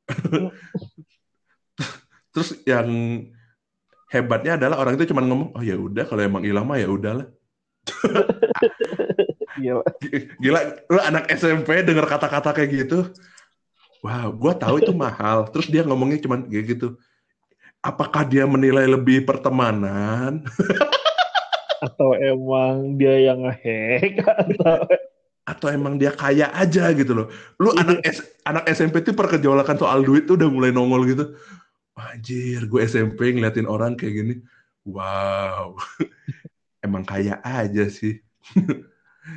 [2.33, 2.89] Terus yang
[4.13, 7.27] hebatnya adalah orang itu cuma ngomong oh ya udah kalau emang hilang mah ya udahlah.
[9.57, 9.83] Gila.
[10.37, 10.61] gila
[10.93, 13.09] lu anak SMP dengar kata-kata kayak gitu
[14.05, 16.97] wow gue tahu itu mahal terus dia ngomongnya cuma kayak gitu
[17.81, 20.43] apakah dia menilai lebih pertemanan
[21.81, 24.81] Atau emang dia yang ngehack atau
[25.47, 27.27] atau emang dia kaya aja gitu loh.
[27.63, 31.25] Lu anak S, anak SMP tuh pergejolakan soal duit tuh udah mulai nongol gitu.
[31.95, 34.35] Anjir, gue SMP ngeliatin orang kayak gini.
[34.83, 35.79] Wow.
[36.83, 38.19] emang kaya aja sih.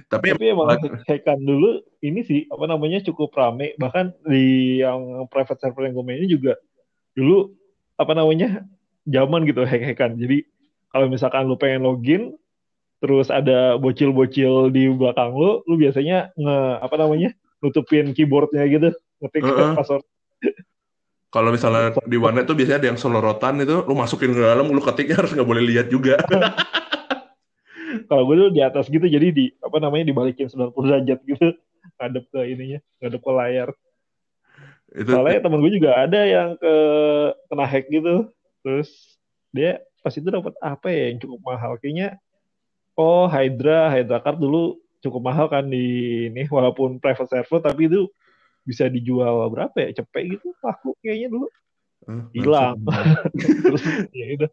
[0.06, 0.70] Tapi, tapi emang
[1.10, 6.06] hackan dulu ini sih apa namanya cukup rame bahkan di yang private server yang gue
[6.06, 6.54] mainin juga
[7.18, 7.50] dulu
[7.98, 8.62] apa namanya
[9.10, 10.46] zaman gitu hack-hackan jadi
[10.94, 12.38] kalau misalkan lu pengen login
[13.02, 18.94] terus ada bocil-bocil di belakang lu lu biasanya nge apa namanya nutupin keyboardnya gitu
[19.26, 19.74] ngetik Heeh.
[19.74, 20.06] password
[21.36, 24.82] kalau misalnya di warnet tuh biasanya ada yang selorotan itu, lu masukin ke dalam, lu
[24.82, 26.18] ketiknya harus nggak boleh lihat juga.
[28.06, 31.48] kalau gue dulu di atas gitu jadi di apa namanya dibalikin 90 derajat gitu.
[32.00, 33.70] Ngadep ke ininya ngadep ke layar.
[34.90, 36.74] Itu soalnya temen gue juga ada yang ke
[37.52, 38.30] kena hack gitu.
[38.62, 38.90] Terus
[39.52, 41.72] dia pas itu dapat apa ya yang cukup mahal?
[41.82, 42.20] Kayaknya
[42.96, 43.92] oh Hydra.
[43.92, 48.08] Hydra card dulu cukup mahal kan di ini walaupun private server tapi itu
[48.68, 50.04] bisa dijual berapa ya?
[50.04, 51.48] Cepet gitu laku kayaknya dulu.
[52.36, 52.80] Hilang.
[53.64, 53.84] terus
[54.16, 54.52] ya udah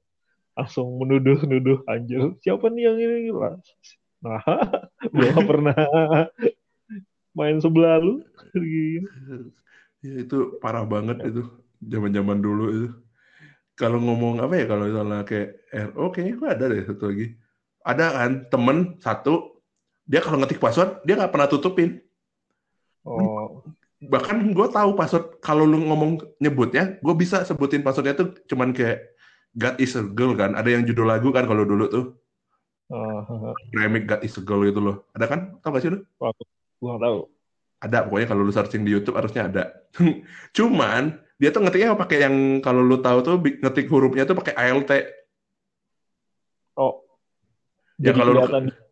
[0.57, 3.55] langsung menuduh nuduh anjir siapa nih yang ini lah
[4.25, 4.41] nah
[5.13, 5.77] gue nggak pernah
[7.37, 8.25] main sebelah lu.
[10.01, 11.45] Ya, itu parah banget itu
[11.85, 12.89] zaman-zaman dulu itu.
[13.77, 15.49] Kalau ngomong apa ya kalau misalnya kayak
[15.93, 17.27] RO kayaknya gue ada deh satu lagi.
[17.85, 19.61] Ada kan temen satu
[20.09, 22.01] dia kalau ngetik password dia nggak pernah tutupin.
[23.05, 23.61] oh
[24.01, 29.16] Bahkan gue tahu password kalau lu ngomong nyebutnya, gue bisa sebutin passwordnya tuh cuman kayak
[29.57, 30.53] God is a girl kan.
[30.53, 32.05] Ada yang judul lagu kan kalau dulu tuh.
[32.93, 35.09] oh, Remix God is a girl gitu loh.
[35.17, 35.41] Ada kan?
[35.65, 36.01] Tau gak sih lu?
[36.77, 37.19] gue nggak tahu
[37.77, 39.65] ada pokoknya kalau lu searching di YouTube harusnya ada.
[40.57, 44.91] Cuman dia tuh ngetiknya pakai yang kalau lu tahu tuh ngetik hurufnya tuh pakai ALT.
[46.81, 47.05] oh
[48.01, 48.45] Ya, kalau lu-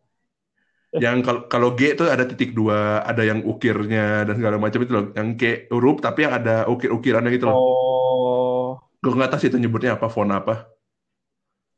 [0.95, 4.91] Yang kalau kalau G tuh ada titik dua, ada yang ukirnya dan segala macam itu
[4.95, 5.11] loh.
[5.11, 7.57] Yang kayak huruf tapi yang ada ukir-ukirannya gitu loh.
[7.59, 7.94] oh
[9.05, 10.65] Gue nggak tahu sih itu nyebutnya apa, font apa.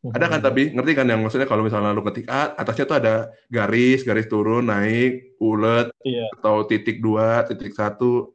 [0.07, 3.13] Ada kan tapi ngerti kan yang maksudnya kalau misalnya lu ketik A, atasnya tuh ada
[3.51, 8.31] garis, garis turun, naik, ulet, iya atau titik dua, titik satu.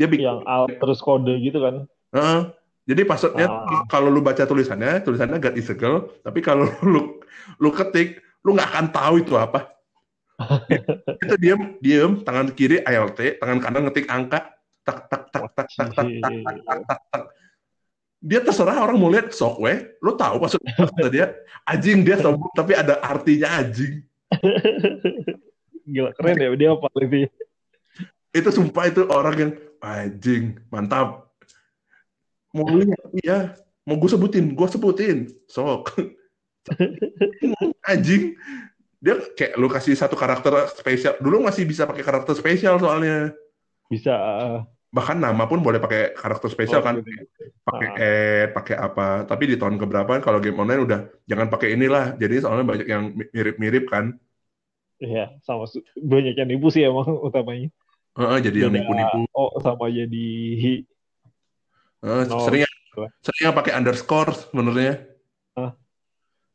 [0.00, 1.84] Dia bikin yang alt terus kode gitu kan
[2.16, 2.40] Heeh.
[2.82, 3.84] Jadi passwordnya Ah.
[3.86, 7.20] kalau lu baca tulisannya, tulisannya God is a girl, tapi kalau lu
[7.60, 9.68] lu ketik, lu nggak akan tahu itu apa.
[11.22, 14.50] itu diem, diem, tangan kiri ALT, tangan kanan ngetik angka,
[14.82, 17.22] tak tak tak tak tak tak tak tak tak tak tak.
[18.22, 21.26] Dia terserah orang mau lihat sok weh, lu tahu maksud maksudnya dia?
[21.66, 24.06] Anjing dia sombong tapi ada artinya anjing.
[25.82, 27.28] gila keren ya dia apa itu
[28.32, 31.34] Itu sumpah itu orang yang anjing, mantap.
[32.54, 33.38] Mau lihat iya,
[33.82, 35.18] mau gue sebutin, gue sebutin,
[35.50, 35.98] sok.
[37.90, 38.38] anjing.
[39.02, 41.18] Dia kayak lu kasih satu karakter spesial.
[41.18, 43.34] Dulu masih bisa pakai karakter spesial soalnya.
[43.90, 44.58] Bisa uh,
[44.92, 47.00] bahkan nama pun boleh pakai karakter spesial Oh, kan.
[47.00, 47.24] gitu.
[47.64, 47.96] pakai Ah.
[47.96, 49.08] add pakai apa.
[49.24, 52.14] Tapi di tahun keberapa kalau game online udah jangan pakai inilah.
[52.20, 54.20] Jadi soalnya banyak yang mi- mirip-mirip kan.
[55.02, 55.66] Iya, sama
[55.98, 57.72] banyak yang nipu sih emang utamanya.
[58.14, 59.26] Heeh, jadi yang nipu-nipu.
[59.32, 60.28] Oh, sama jadi
[62.02, 62.38] Heeh, No.
[62.44, 62.62] sering
[63.24, 65.08] sering pakai underscore sebenarnya.
[65.56, 65.72] Hah?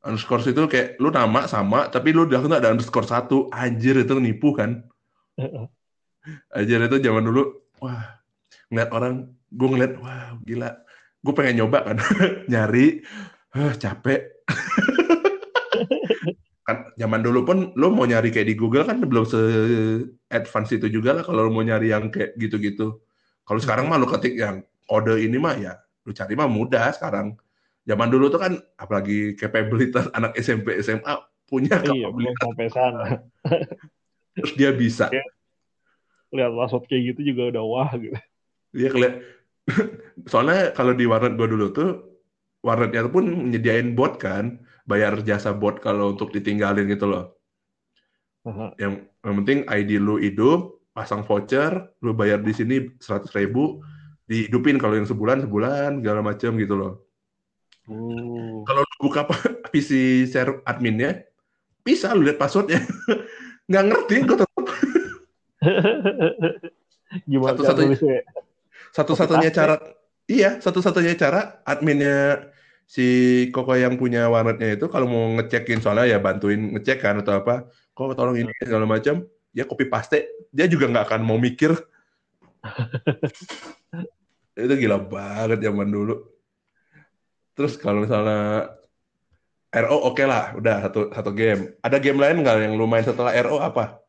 [0.08, 3.50] underscore itu kayak lu nama sama tapi lu tuh ada underscore satu.
[3.52, 4.86] Anjir itu nipu kan.
[6.54, 8.17] Anjir itu zaman dulu, wah
[8.68, 9.14] ngeliat orang,
[9.52, 10.70] gue ngeliat, wah gila,
[11.24, 11.98] gue pengen nyoba kan,
[12.52, 13.04] nyari,
[13.56, 14.22] ah capek.
[16.68, 19.40] kan zaman dulu pun lo mau nyari kayak di Google kan belum se
[20.28, 23.00] advance itu juga lah kalau lo mau nyari yang kayak gitu-gitu.
[23.48, 27.40] Kalau sekarang mah lo ketik yang kode ini mah ya, lo cari mah mudah sekarang.
[27.88, 31.16] Zaman dulu tuh kan apalagi capabilitas anak SMP SMA
[31.48, 33.04] punya iya, kapabilitas sampai sana.
[34.36, 35.08] terus dia bisa.
[36.36, 38.20] Lihat password kayak gitu juga udah wah gitu.
[38.78, 39.16] Iya keliat.
[40.32, 41.90] Soalnya kalau di warnet gue dulu tuh
[42.62, 47.34] warnetnya pun menyediain bot kan, bayar jasa bot kalau untuk ditinggalin gitu loh.
[48.46, 48.78] Aha.
[48.80, 48.94] Yang,
[49.26, 53.82] yang penting ID lu hidup, pasang voucher, lu bayar di sini 100 ribu,
[54.30, 56.94] dihidupin kalau yang sebulan sebulan segala macam gitu loh.
[57.88, 58.64] Uh.
[58.68, 59.28] Kalau lu buka
[59.74, 61.24] PC share adminnya,
[61.82, 62.84] bisa lu lihat passwordnya.
[63.70, 64.66] Nggak ngerti, gue tetap
[67.28, 68.47] Gimana Satu-satunya-?
[68.98, 69.78] Satu-satunya cara
[70.28, 72.52] Iya, satu-satunya cara adminnya
[72.84, 77.40] si Koko yang punya warnetnya itu kalau mau ngecekin soalnya ya bantuin ngecek kan atau
[77.40, 79.24] apa, kok tolong ini segala macam,
[79.56, 81.80] ya copy paste, dia juga nggak akan mau mikir.
[84.60, 86.28] itu gila banget zaman dulu.
[87.56, 88.76] Terus kalau misalnya
[89.72, 91.80] RO oke okay lah, udah satu satu game.
[91.80, 94.04] Ada game lain nggak yang lumayan setelah RO apa?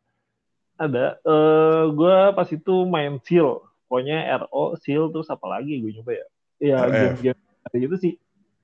[0.83, 1.23] Ada.
[1.23, 3.68] Uh, gue pas itu main Seal.
[3.89, 6.27] Pokoknya RO, Seal, terus apa lagi gue nyoba ya?
[6.61, 7.41] Ya game-game
[7.73, 8.15] itu sih.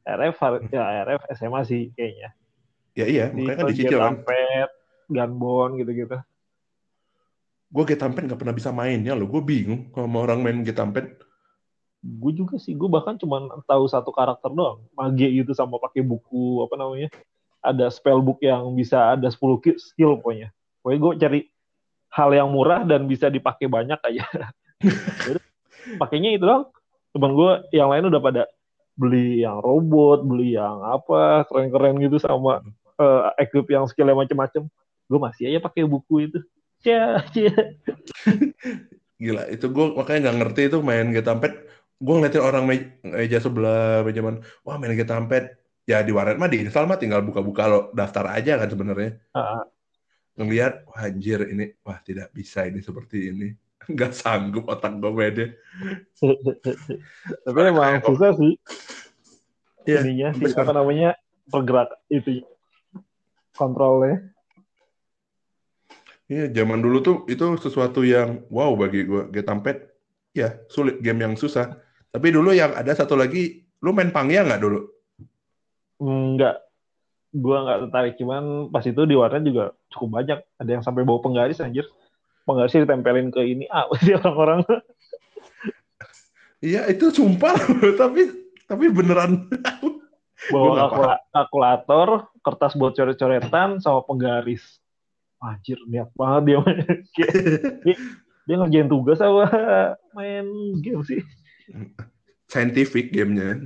[0.05, 0.37] RF,
[0.69, 2.37] ya RF SMA sih kayaknya.
[2.93, 4.21] Ya iya, makanya kan dicicil kan.
[4.21, 4.71] Tampet,
[5.09, 6.19] Gunbone gitu-gitu.
[7.73, 9.27] Gue Getampet gak pernah bisa mainnya loh.
[9.27, 11.25] Gue bingung kalau mau orang main Getampet
[12.05, 16.61] gue juga sih gue bahkan cuma tahu satu karakter doang mage gitu sama pakai buku
[16.61, 17.09] apa namanya
[17.65, 19.41] ada spell book yang bisa ada 10
[19.81, 20.53] skill pokoknya
[20.85, 21.41] pokoknya gue cari
[22.13, 24.25] hal yang murah dan bisa dipakai banyak aja
[26.03, 26.71] pakainya itu doang.
[27.15, 28.43] Teman gue yang lain udah pada
[28.95, 32.63] beli yang robot beli yang apa keren-keren gitu sama
[32.99, 34.67] uh, equip yang skillnya macem-macem.
[35.07, 36.39] Gue masih aja pakai buku itu.
[36.83, 37.55] Cia cia.
[39.23, 41.53] Gila itu gue makanya nggak ngerti itu main Getampet
[42.03, 46.51] gue ngeliatin orang meja sebelah meja mana wah main kita tampet ya di warnet mah
[46.51, 49.21] di install mah tinggal buka-buka lo daftar aja kan sebenarnya.
[49.33, 49.65] Uh-huh.
[50.35, 53.55] ngelihat wah anjir ini wah tidak bisa ini seperti ini
[53.93, 55.47] nggak sanggup otak gue beda
[57.45, 58.55] tapi emang susah sih
[59.85, 61.19] ya, ininya sih apa namanya
[61.49, 62.45] pergerak itu
[63.53, 64.35] kontrolnya
[66.25, 69.29] Iya, zaman dulu tuh itu sesuatu yang wow bagi gue.
[69.29, 69.93] Get Tampet,
[70.33, 71.77] ya sulit game yang susah.
[72.09, 74.89] Tapi dulu yang ada satu lagi, lu main Pangya nggak dulu?
[76.01, 76.65] Enggak.
[77.35, 78.15] Gua nggak tertarik.
[78.17, 80.39] Cuman pas itu di warnet juga cukup banyak.
[80.57, 81.85] Ada yang sampai bawa penggaris anjir.
[82.45, 83.65] Penggarisnya ditempelin ke ini.
[83.73, 84.65] Ah, sih orang-orang.
[86.65, 87.57] Iya, itu sumpah.
[88.01, 88.31] tapi
[88.65, 89.49] tapi beneran.
[90.53, 92.09] bawa kalkula kalkulator,
[92.45, 94.61] kertas buat coret-coretan, sama penggaris.
[95.41, 96.85] Anjir, niat banget dia main.
[97.85, 97.97] dia,
[98.45, 99.49] dia ngerjain tugas apa
[100.13, 100.47] main
[100.85, 101.21] game sih
[102.49, 103.65] scientific gamenya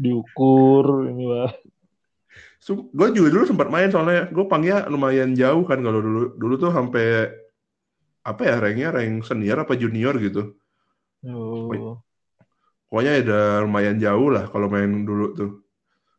[0.00, 1.52] diukur ini lah
[2.72, 6.72] gue juga dulu sempat main soalnya gue panggil lumayan jauh kan kalau dulu dulu tuh
[6.72, 7.28] sampai
[8.24, 10.56] apa ya ranknya rank senior apa junior gitu
[11.28, 12.00] oh.
[12.88, 15.50] pokoknya ada lumayan jauh lah kalau main dulu tuh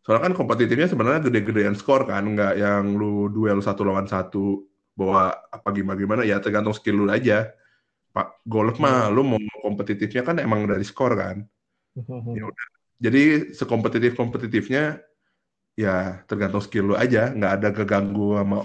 [0.05, 5.33] soalnya kan kompetitifnya sebenarnya gede-gedean skor kan nggak yang lu duel satu lawan satu bawa
[5.49, 7.49] apa gimana gimana ya tergantung skill lu aja
[8.15, 9.13] Pak golf mah hmm.
[9.17, 11.43] lu mau kompetitifnya kan emang dari skor kan.
[11.99, 12.31] Hmm.
[12.31, 12.67] Ya udah.
[12.95, 15.03] Jadi sekompetitif kompetitifnya
[15.75, 18.63] ya tergantung skill lu aja, nggak ada keganggu sama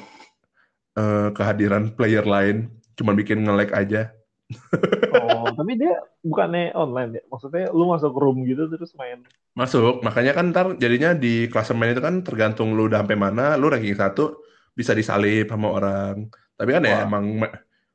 [0.94, 4.14] uh, kehadiran player lain, cuma bikin nge-lag aja.
[5.14, 5.94] oh, tapi dia
[6.26, 7.22] bukannya online ya?
[7.30, 9.22] Maksudnya lu masuk room gitu terus main?
[9.54, 13.70] Masuk, makanya kan ntar jadinya di klasemen itu kan tergantung lu udah sampai mana, lu
[13.70, 14.42] ranking satu
[14.74, 16.16] bisa disalip sama orang.
[16.58, 16.98] Tapi kan ya Wah.
[17.02, 17.24] ya emang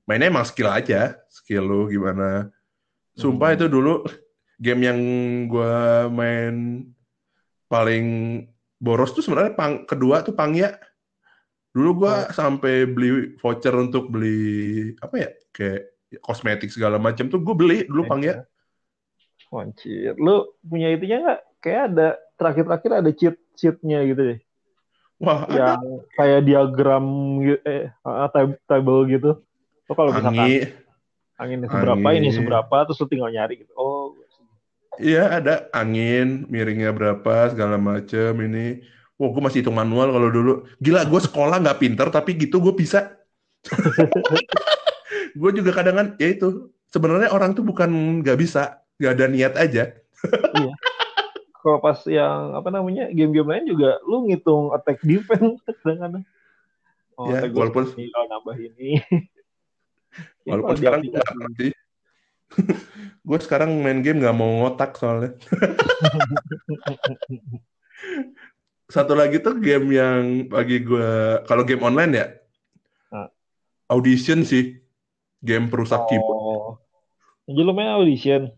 [0.07, 2.51] mainnya emang skill aja, skill lu gimana.
[3.15, 3.57] Sumpah hmm.
[3.59, 4.03] itu dulu
[4.59, 4.99] game yang
[5.51, 5.75] gue
[6.11, 6.55] main
[7.67, 8.05] paling
[8.79, 10.75] boros tuh sebenarnya pang, kedua tuh Pangya.
[11.75, 12.31] Dulu gue oh.
[12.31, 15.81] sampai beli voucher untuk beli apa ya kayak
[16.23, 18.47] kosmetik segala macam tuh gue beli dulu Pangya.
[19.53, 21.41] Wancir, lu punya itunya nggak?
[21.61, 24.39] Kayak ada terakhir-terakhir ada cheat cheatnya gitu deh.
[25.15, 26.03] Wah, yang ada.
[26.19, 27.05] kayak diagram
[27.63, 27.87] eh
[28.67, 29.31] table gitu.
[29.87, 30.61] Lo kalau misalkan angin,
[31.39, 32.19] angin seberapa angin.
[32.19, 33.71] ini seberapa terus lo tinggal nyari gitu.
[33.79, 33.94] Oh.
[34.99, 38.83] Iya ada angin miringnya berapa segala macem ini.
[39.15, 40.53] Wah gue masih hitung manual kalau dulu.
[40.79, 43.15] Gila gue sekolah nggak pinter tapi gitu gue bisa.
[45.39, 49.53] gue juga kadang kan ya itu sebenarnya orang tuh bukan nggak bisa nggak ada niat
[49.59, 49.83] aja.
[50.55, 50.73] iya.
[51.65, 56.23] Kalau pas yang apa namanya game-game lain juga lu ngitung attack defense kadang-kadang.
[57.15, 58.89] Oh, ya, walaupun ini, oh, nambah ini.
[60.47, 61.67] Ya, Walaupun sekarang gue gak ngerti.
[63.27, 65.33] gue sekarang main game gak mau ngotak soalnya.
[68.93, 72.27] Satu lagi tuh game yang bagi gue, kalau game online ya,
[73.09, 73.27] nah.
[73.89, 74.77] audition sih.
[75.45, 76.07] Game perusak oh.
[76.09, 76.81] keyboard.
[77.45, 78.49] Jadi lo main audition?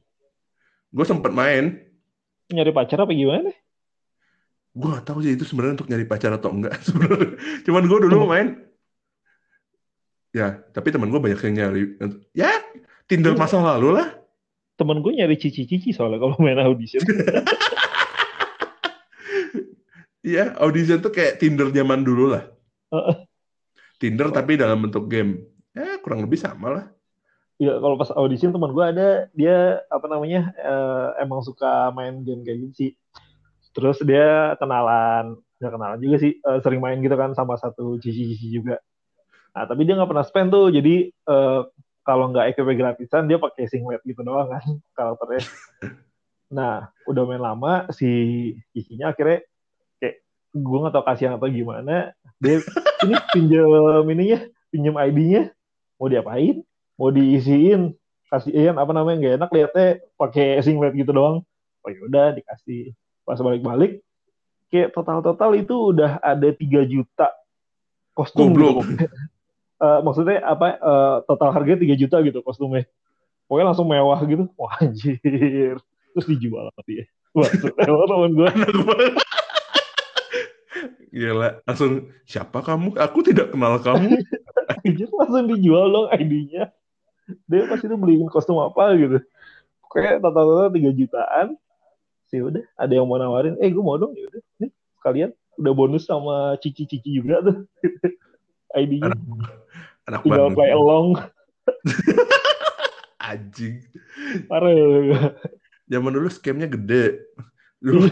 [0.92, 1.76] Gue sempet main.
[2.48, 3.52] Nyari pacar apa gimana?
[4.72, 7.36] Gue gak tahu sih itu sebenarnya untuk nyari pacar atau enggak sebenarnya.
[7.68, 8.68] Cuman gue dulu main
[10.36, 11.84] Ya, tapi teman gue banyak yang nyari.
[12.36, 12.52] Ya,
[13.08, 13.39] Tinder iya.
[13.39, 14.08] masa lalu lah.
[14.78, 17.01] Temen gue nyari cici-cici soalnya kalau main audition.
[20.28, 22.51] Iya, audition tuh kayak Tinder zaman dulu lah.
[23.95, 25.39] Tinder tapi dalam bentuk game.
[25.72, 26.86] Ya, kurang lebih sama lah.
[27.55, 32.43] Iya, kalau pas audition teman gue ada dia apa namanya uh, emang suka main game
[32.43, 32.91] kayak gitu sih.
[33.72, 38.51] Terus dia kenalan, nggak kenalan juga sih, uh, sering main gitu kan sama satu cici-cici
[38.51, 38.84] juga.
[39.55, 41.66] Nah, tapi dia nggak pernah spend tuh, jadi uh,
[42.08, 44.64] kalau nggak EKP gratisan dia pakai singlet gitu doang kan
[44.97, 45.43] karakternya.
[46.47, 48.08] Nah, udah main lama si
[48.72, 49.43] cicinya akhirnya
[49.99, 50.16] kayak
[50.55, 52.64] gue nggak tau kasihan atau gimana, dia
[53.03, 54.39] ini pinjam ininya,
[54.72, 55.51] pinjam ID-nya,
[55.99, 56.64] mau diapain?
[56.97, 57.93] mau diisiin
[58.28, 59.88] kasihin apa namanya nggak enak lihatnya
[60.20, 61.45] pakai singlet gitu doang
[61.86, 62.91] oh yaudah dikasih
[63.24, 64.03] pas balik-balik
[64.68, 66.60] kayak total-total itu udah ada 3
[66.91, 67.32] juta
[68.12, 68.82] kostum gitu.
[69.82, 72.86] uh, maksudnya apa uh, total harga 3 juta gitu kostumnya.
[73.47, 74.49] Pokoknya langsung mewah gitu.
[74.59, 75.80] Wah anjir.
[76.13, 77.05] Terus dijual sama dia.
[77.32, 77.47] Wah
[78.09, 78.49] teman gue
[81.07, 82.93] Gila, langsung siapa kamu?
[82.99, 84.21] Aku tidak kenal kamu.
[84.86, 86.69] Anjir, langsung dijual dong ID-nya.
[87.47, 89.17] Dia pasti tuh beliin kostum apa gitu.
[89.89, 91.47] Kayak total-total tiga jutaan.
[92.28, 94.13] Sih udah ada yang mau nawarin eh gue mau dong.
[94.13, 95.30] Ya udah nih sekalian.
[95.57, 97.57] Udah bonus sama cici-cici juga tuh.
[98.82, 99.15] ID-nya
[100.08, 101.20] anak, tinggal play along.
[103.28, 103.84] Anjing.
[104.47, 105.36] Parah.
[105.88, 107.28] Zaman dulu scamnya gede.
[107.84, 108.10] Iya.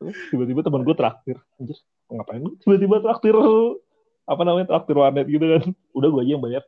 [0.34, 1.38] tiba-tiba teman gue traktir.
[1.58, 1.78] Anjir
[2.10, 3.34] ngapain tiba-tiba traktir?
[4.26, 5.62] Apa namanya traktir warnet gitu kan.
[5.94, 6.62] Udah gue aja yang bayar.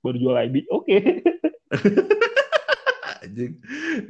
[0.00, 0.88] Baru jual ID oke.
[0.88, 1.20] Okay.
[3.24, 3.60] anjing.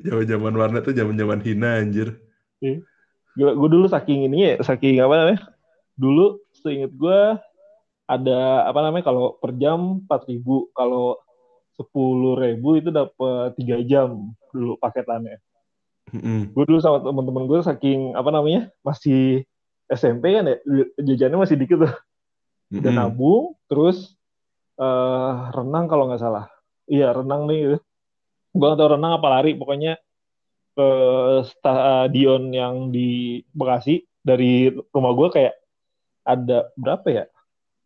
[0.07, 2.15] Zaman zaman warnet tuh zaman zaman hina anjir.
[3.35, 5.41] Gila, gue dulu saking ini ya saking apa namanya?
[5.99, 7.21] Dulu seinget gue
[8.11, 11.15] ada apa namanya kalau per jam empat ribu kalau
[11.79, 15.39] sepuluh ribu itu dapat tiga jam dulu paketannya
[16.11, 16.51] mm-hmm.
[16.51, 19.47] gue dulu sama temen-temen gue saking apa namanya masih
[19.87, 20.57] SMP kan ya
[20.99, 22.83] jajannya masih dikit tuh mm-hmm.
[22.83, 24.19] dan nabung terus
[24.81, 26.49] uh, renang kalau nggak salah.
[26.89, 27.77] Iya renang nih.
[28.51, 29.53] Gue nggak tahu renang apa lari.
[29.55, 30.01] Pokoknya
[30.75, 30.89] ke
[31.45, 35.55] stadion yang di Bekasi dari rumah gue kayak
[36.25, 37.25] ada berapa ya?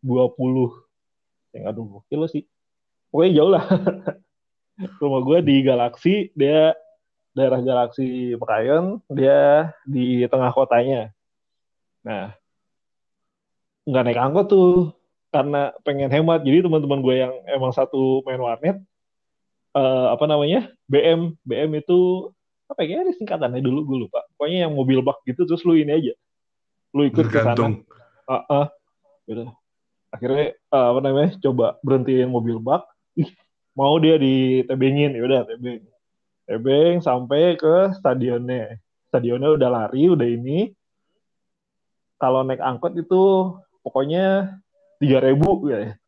[0.05, 2.45] 20 yang aduh kilo sih.
[3.09, 3.65] Pokoknya jauh lah.
[5.01, 6.75] rumah gue di Galaksi, dia
[7.31, 11.11] daerah Galaksi Pekayon, dia di tengah kotanya.
[12.03, 12.35] Nah,
[13.87, 14.71] nggak naik angkot tuh
[15.31, 16.43] karena pengen hemat.
[16.43, 18.77] Jadi teman-teman gue yang emang satu main warnet
[19.75, 22.31] uh, apa namanya BM BM itu
[22.65, 24.23] apa ya ini singkatannya dulu gue lupa.
[24.35, 26.13] Pokoknya yang mobil bak gitu terus lu ini aja.
[26.95, 27.79] Lu ikut ke sana.
[28.25, 28.65] Uh, uh,
[29.29, 29.51] gitu.
[30.15, 32.87] Akhirnya uh, apa namanya coba berhentiin mobil bak.
[33.19, 33.29] Ih
[33.75, 35.11] mau dia di tebengin.
[35.11, 35.83] Ya udah tebeng.
[36.47, 38.79] Tebeng sampai ke stadionnya.
[39.11, 40.71] Stadionnya udah lari udah ini.
[42.15, 43.53] Kalau naik angkot itu
[43.83, 44.55] pokoknya
[45.03, 45.99] tiga ribu ya.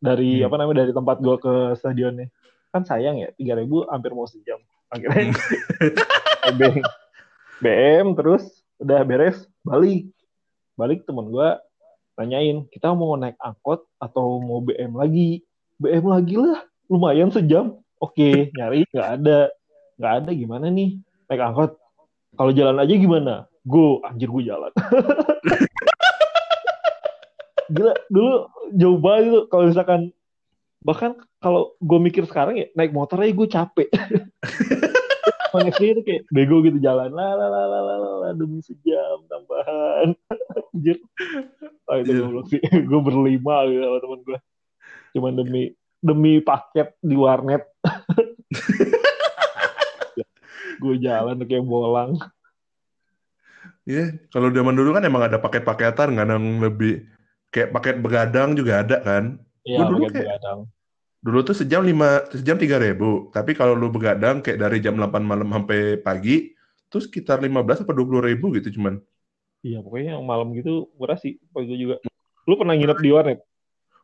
[0.00, 0.46] Dari hmm.
[0.48, 2.32] apa namanya dari tempat gue ke stadionnya.
[2.72, 4.58] Kan sayang ya tiga ribu hampir mau sejam.
[4.88, 6.56] Akhirnya hmm.
[6.58, 6.84] BM,
[7.60, 8.44] BM terus
[8.80, 10.08] udah beres balik.
[10.74, 11.48] Balik temen gue
[12.14, 15.42] nanyain kita mau naik angkot atau mau BM lagi?
[15.82, 17.78] BM lagi lah lumayan sejam.
[17.98, 19.50] Oke nyari nggak ada.
[19.98, 20.98] Nggak ada gimana nih?
[21.30, 21.70] Naik angkot.
[22.34, 23.34] Kalau jalan aja gimana?
[23.66, 24.72] Go anjir gue jalan.
[27.74, 28.34] Gila dulu
[28.76, 30.00] jauh banget itu kalau misalkan
[30.84, 33.88] bahkan kalau gue mikir sekarang ya naik motor aja gue capek.
[35.54, 40.12] Koneksi itu kayak bego gitu jalan lah lah lah lah lah la, demi sejam tambahan.
[40.74, 40.98] Anjir
[41.88, 42.44] oh, itu yeah.
[42.48, 44.38] sih gue berlima gitu sama temen gue
[45.14, 45.62] cuman demi
[46.04, 47.64] demi paket di warnet
[50.82, 52.20] gue jalan kayak bolang
[53.84, 57.04] Iya, yeah, kalau zaman dulu kan emang ada paket-paketan nggak yang lebih
[57.52, 59.36] kayak paket begadang juga ada kan?
[59.60, 60.58] Iya, dulu kayak, begadang.
[61.20, 63.28] Dulu tuh sejam lima, sejam tiga ribu.
[63.28, 66.56] Tapi kalau lu begadang kayak dari jam 8 malam sampai pagi,
[66.88, 69.04] tuh sekitar 15 atau 20 ribu gitu cuman.
[69.64, 71.40] Iya, pokoknya yang malam gitu murah sih.
[71.48, 71.96] Pokoknya juga.
[72.44, 73.40] Lu pernah nginep di warnet?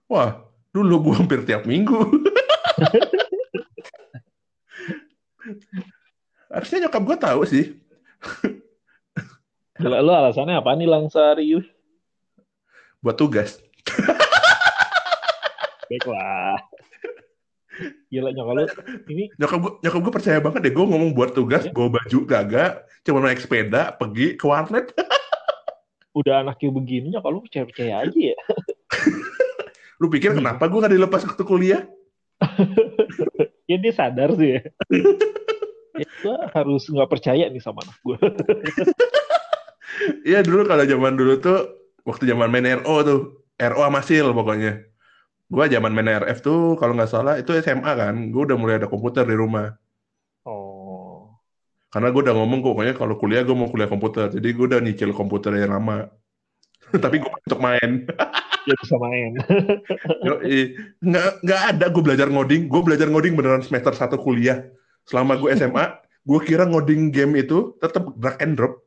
[0.09, 0.41] Wah,
[0.73, 2.01] dulu gua hampir tiap minggu.
[6.53, 7.77] Harusnya nyokap gua tahu sih.
[9.85, 11.61] Lu alasannya apa nih Langsari?
[13.01, 13.57] buat tugas.
[15.89, 16.57] Baiklah.
[18.13, 18.65] Gila nyokap lu
[19.09, 21.73] ini nyokap gue nyokap gue percaya banget deh gue ngomong buat tugas ya?
[21.73, 24.93] bawa baju gagak cuma naik sepeda pergi ke warnet
[26.17, 28.39] udah anaknya begini nyokap lu percaya percaya aja ya.
[30.01, 31.83] Lu pikir kenapa gue gak dilepas waktu kuliah?
[33.71, 34.67] Ya dia sadar sih ya,
[35.95, 38.19] ya gue harus nggak percaya nih sama anak gue
[40.27, 41.71] Iya dulu kalau zaman dulu tuh
[42.03, 43.21] waktu zaman main RO tuh
[43.61, 44.83] RO sama SIL pokoknya.
[45.51, 48.89] Gue zaman main RF tuh kalau nggak salah itu SMA kan, gue udah mulai ada
[48.89, 49.75] komputer di rumah.
[51.91, 54.79] Karena gue udah ngomong kok, pokoknya kalau kuliah gue mau kuliah komputer, jadi gue udah
[54.79, 56.07] nyicil komputer yang lama.
[57.05, 58.07] Tapi gue untuk main.
[58.69, 59.41] Ya bisa main.
[60.29, 60.37] Yo,
[61.01, 64.69] nggak nggak ada gue belajar ngoding, gue belajar ngoding beneran semester satu kuliah.
[65.09, 65.97] Selama gue SMA,
[66.29, 68.85] gue kira ngoding game itu tetap drag and drop.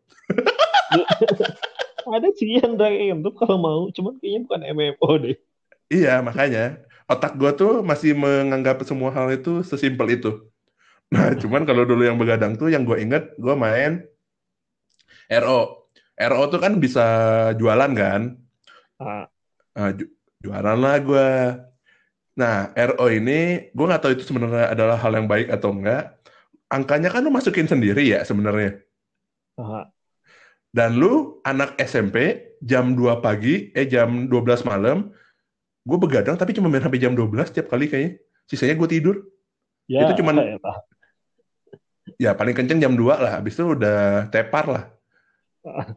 [2.05, 5.37] Ada sih yang drag and drop kalau mau, cuman kayaknya bukan MMO deh.
[5.89, 6.77] Iya, makanya
[7.09, 10.52] otak gue tuh masih menganggap semua hal itu sesimpel itu.
[11.13, 14.01] Nah, cuman kalau dulu yang begadang tuh yang gue inget, gue main
[15.29, 15.85] RO.
[16.17, 17.05] RO tuh kan bisa
[17.57, 18.21] jualan kan?
[18.97, 19.29] Ah,
[19.73, 20.09] Nah, ju-
[20.41, 21.27] jualan lah gue.
[22.33, 26.17] Nah, RO ini gue nggak tahu itu sebenarnya adalah hal yang baik atau enggak.
[26.69, 28.81] Angkanya kan lu masukin sendiri ya sebenarnya.
[29.61, 29.85] ah.
[30.73, 35.13] Dan lu anak SMP jam 2 pagi, eh jam 12 malam,
[35.85, 38.17] gue begadang tapi cuma main sampai jam 12 tiap kali kayaknya.
[38.49, 39.15] Sisanya gue tidur.
[39.85, 40.57] Ya, Itu cuman- ya.
[42.19, 44.83] Ya paling kenceng jam 2 lah, habis itu udah tepar lah.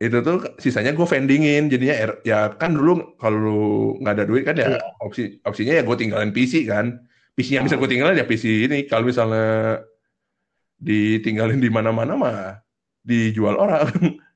[0.00, 4.72] Itu tuh sisanya gue vendingin, jadinya ya kan dulu kalau nggak ada duit kan ya
[4.72, 4.80] Iya.
[4.96, 7.04] opsi opsinya ya gue tinggalin PC kan.
[7.36, 8.88] PC yang bisa gue tinggalin ya PC ini.
[8.88, 9.84] Kalau misalnya
[10.80, 12.38] ditinggalin di mana-mana mah
[13.04, 13.86] dijual orang.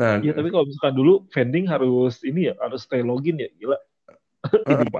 [0.00, 3.76] Nah, Iya, tapi kalau misalkan dulu vending harus ini ya, harus stay login ya, gila.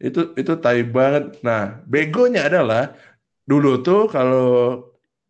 [0.00, 1.44] Itu itu tai banget.
[1.44, 2.96] Nah, begonya adalah
[3.42, 4.48] dulu tuh kalau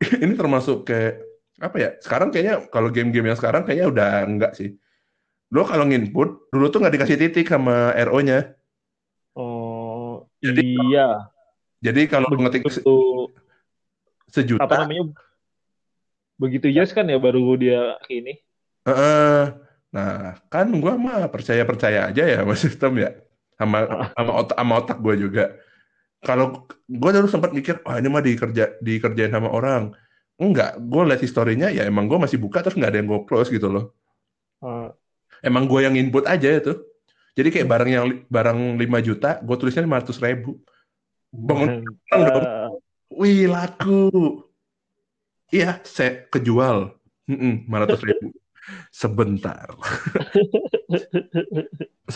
[0.24, 1.22] ini termasuk kayak
[1.62, 1.90] apa ya?
[2.02, 4.74] Sekarang kayaknya kalau game-game yang sekarang kayaknya udah enggak sih.
[5.52, 8.56] Dulu kalau nginput, dulu tuh nggak dikasih titik sama RO-nya.
[9.36, 11.28] Oh, Jadi- iya.
[11.82, 12.94] Jadi kalau lu ngetik se- Begitu,
[14.30, 15.10] sejuta, apa namanya,
[16.38, 18.38] begitu yes kan ya baru dia ini.
[18.86, 19.42] Heeh.
[19.92, 23.10] Nah, kan gua mah percaya-percaya aja ya sama sistem ya.
[23.58, 23.78] Sama
[24.14, 25.44] sama otak sama otak gua juga.
[26.22, 29.90] Kalau gua dulu sempat mikir, wah ini mah dikerja dikerjain sama orang.
[30.38, 33.50] Enggak, gua lihat historinya ya emang gua masih buka terus nggak ada yang gua close
[33.50, 33.84] gitu loh.
[34.62, 34.94] Ah,
[35.42, 36.78] Emang gua yang input aja itu.
[37.34, 40.62] Jadi kayak barang yang barang 5 juta, gua tulisnya 500 ribu.
[41.32, 42.42] Bangun mantap.
[43.12, 44.08] Wih, laku.
[45.52, 46.96] Iya, saya kejual.
[47.28, 48.32] Mm-mm, 500 ribu.
[48.88, 49.68] Sebentar.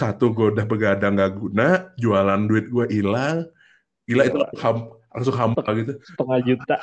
[0.01, 1.69] Satu gue udah begadang gak guna,
[2.01, 3.49] jualan duit gue hilang.
[4.07, 4.49] Gila itu Gila.
[4.63, 4.77] ham,
[5.11, 5.93] langsung hampa gitu.
[6.07, 6.77] Setengah juta.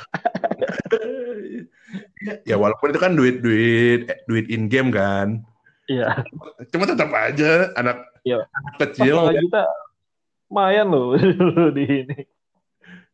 [2.20, 5.40] Ya, ya walaupun itu kan duit duit eh, duit in game kan.
[5.84, 6.24] Iya,
[6.72, 8.40] Cuma tetap aja anak, Iya.
[8.48, 9.16] anak kecil.
[9.20, 9.62] setengah juta.
[10.48, 11.12] Lumayan loh
[11.76, 12.18] di ini.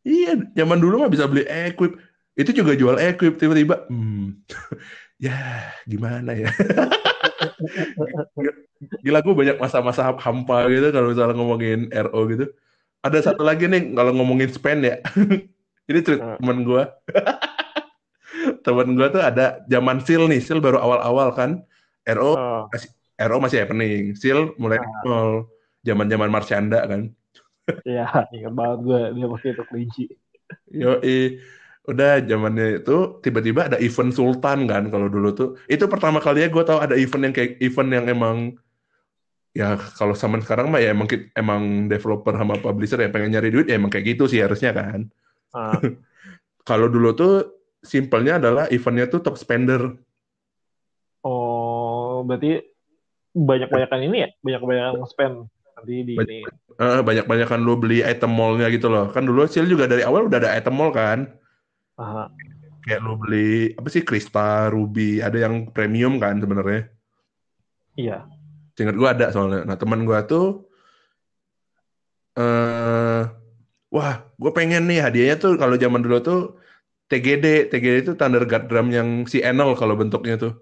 [0.01, 1.95] Iya, zaman dulu mah bisa beli equip.
[2.35, 3.87] Itu juga jual equip tiba-tiba.
[3.91, 4.39] Hmm.
[5.25, 5.35] ya,
[5.83, 6.49] gimana ya?
[9.03, 12.45] Gila gue banyak masa-masa hampa gitu kalau misalnya ngomongin RO gitu.
[13.01, 14.95] Ada satu lagi nih kalau ngomongin spend ya.
[15.89, 16.37] Ini cerita Hmm.
[16.39, 16.83] temen gue.
[18.65, 20.39] temen gue tuh ada zaman seal nih.
[20.41, 21.51] Seal baru awal-awal kan.
[22.05, 22.65] RO Oh,
[23.17, 24.13] RO masih happening.
[24.17, 25.49] Seal mulai nol.
[25.81, 27.09] Zaman-zaman Marsyanda kan.
[27.85, 30.03] iya, ingat banget gue dia pakai itu kelinci.
[30.73, 30.99] Yo,
[31.89, 32.95] udah zamannya itu
[33.25, 35.49] tiba-tiba ada event Sultan kan kalau dulu tuh.
[35.65, 38.37] Itu pertama kalinya gue tahu ada event yang kayak event yang emang
[39.51, 43.67] ya kalau zaman sekarang mah ya emang emang developer sama publisher yang pengen nyari duit
[43.67, 45.11] ya emang kayak gitu sih harusnya kan.
[45.51, 45.75] Ah,
[46.69, 47.33] Kalau dulu tuh
[47.81, 49.97] simpelnya adalah eventnya tuh top spender.
[51.21, 52.61] oh, berarti
[53.33, 55.35] banyak-banyakan ini ya, banyak-banyakan spend
[55.77, 56.45] nanti di Banyak- ini.
[56.81, 59.09] Eh, banyak-banyakan lu beli item mallnya gitu loh.
[59.13, 61.29] Kan dulu Seal juga dari awal udah ada item mall kan.
[61.97, 62.29] Aha.
[62.81, 66.89] Kayak lu beli apa sih Krista, Ruby, ada yang premium kan sebenarnya.
[67.93, 68.25] Iya.
[68.73, 69.67] Seingat gue ada soalnya.
[69.67, 70.65] Nah teman gue tuh,
[72.39, 73.21] eh
[73.91, 76.39] wah gue pengen nih hadiahnya tuh kalau zaman dulu tuh
[77.11, 80.55] TGD, TGD itu Thunder Guard Drum yang si Enel kalau bentuknya tuh.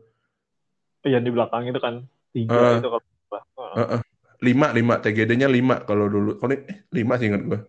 [1.05, 2.73] Yang di belakang itu kan tiga Ah.
[2.81, 3.05] itu kalau.
[3.29, 4.01] Ah, Heeh.
[4.39, 6.41] Lima, lima, TGD-nya lima kalau dulu.
[6.41, 7.59] Kalau eh, lima sih ingat gue.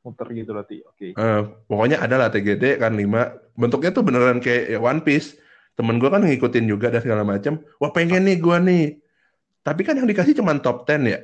[0.00, 0.80] muter gitu berarti.
[0.88, 1.12] Oke.
[1.12, 3.36] Eh, pokoknya ada lah TGD kan lima.
[3.52, 5.36] Bentuknya tuh beneran kayak ya, One Piece.
[5.76, 7.60] Temen gue kan ngikutin juga dan segala macam.
[7.80, 8.84] Wah pengen nih gue nih.
[9.60, 11.20] Tapi kan yang dikasih cuma top 10 ya.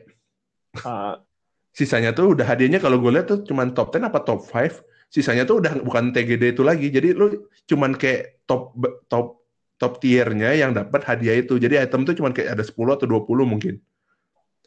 [0.84, 1.24] Ah,
[1.72, 5.48] sisanya tuh udah hadiahnya kalau gue lihat tuh cuman top 10 apa top 5 sisanya
[5.48, 6.92] tuh udah bukan TGD itu lagi.
[6.92, 8.76] Jadi lu cuman kayak top
[9.08, 9.40] top
[9.80, 11.56] top tiernya yang dapat hadiah itu.
[11.56, 13.80] Jadi item tuh cuman kayak ada 10 atau 20 mungkin.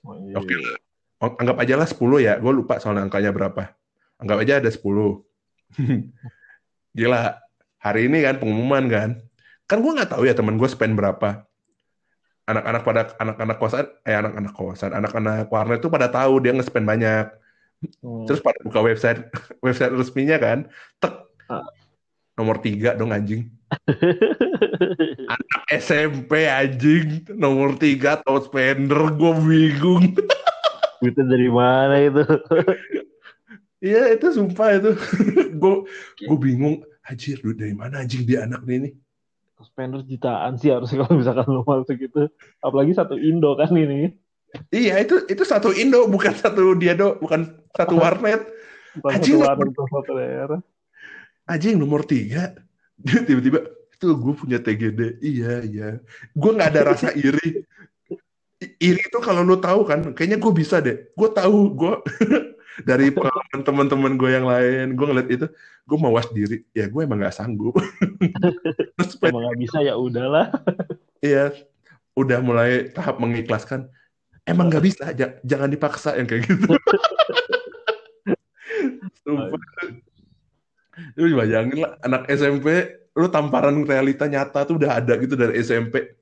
[0.05, 0.37] Oh, iya.
[0.39, 0.55] Oke.
[1.19, 2.33] anggap aja lah 10 ya.
[2.41, 3.75] Gue lupa soalnya angkanya berapa.
[4.17, 4.81] Anggap aja ada 10
[6.97, 7.37] gila.
[7.79, 9.09] Hari ini kan pengumuman kan.
[9.69, 11.48] Kan gue nggak tahu ya teman gue spend berapa
[12.49, 17.27] anak-anak pada anak-anak kosan eh anak-anak kosan anak-anak warnet tuh pada tahu dia nge-spend banyak.
[17.79, 18.27] Hmm.
[18.27, 19.31] terus pada buka website
[19.65, 20.67] website resminya kan
[20.99, 21.15] tek.
[21.47, 21.63] Ah.
[22.35, 23.51] nomor tiga dong anjing.
[25.33, 27.27] Anak SMP anjing.
[27.35, 30.15] Nomor tiga top spender gue bingung.
[31.03, 32.23] Duitnya dari mana itu?
[33.83, 34.91] iya itu sumpah itu.
[35.59, 35.83] Gue
[36.15, 36.79] gue bingung
[37.09, 38.93] anjir duit dari mana anjing dia anak ini
[39.59, 42.31] Spender jutaan sih harusnya kalau misalkan lo masuk itu.
[42.63, 44.15] Apalagi satu Indo kan ini.
[44.73, 47.45] iya itu itu satu Indo bukan satu dia do bukan
[47.75, 48.41] satu warnet.
[48.97, 50.59] Bukan Anjing, satu satu daerah.
[51.45, 52.55] anjing nomor tiga.
[52.97, 55.89] Dia tiba-tiba itu gue punya TGD iya iya.
[56.33, 57.63] Gue nggak ada rasa iri.
[58.59, 61.11] Iri itu kalau lu tahu kan kayaknya gue bisa deh.
[61.15, 61.93] Gue tahu gue
[62.85, 65.45] dari pengalaman teman-teman gue yang lain gue ngeliat itu
[65.85, 67.75] gue mawas diri ya gue emang nggak sanggup
[68.97, 70.53] terus Emang nggak bisa ya udahlah.
[71.25, 71.51] iya
[72.13, 73.89] udah mulai tahap mengikhlaskan
[74.43, 76.67] emang nggak bisa ja- jangan dipaksa yang kayak gitu
[79.23, 79.51] Sumpah.
[81.15, 82.67] Lu bayangin lah anak SMP
[83.13, 86.15] lu tamparan realita nyata tuh udah ada gitu dari SMP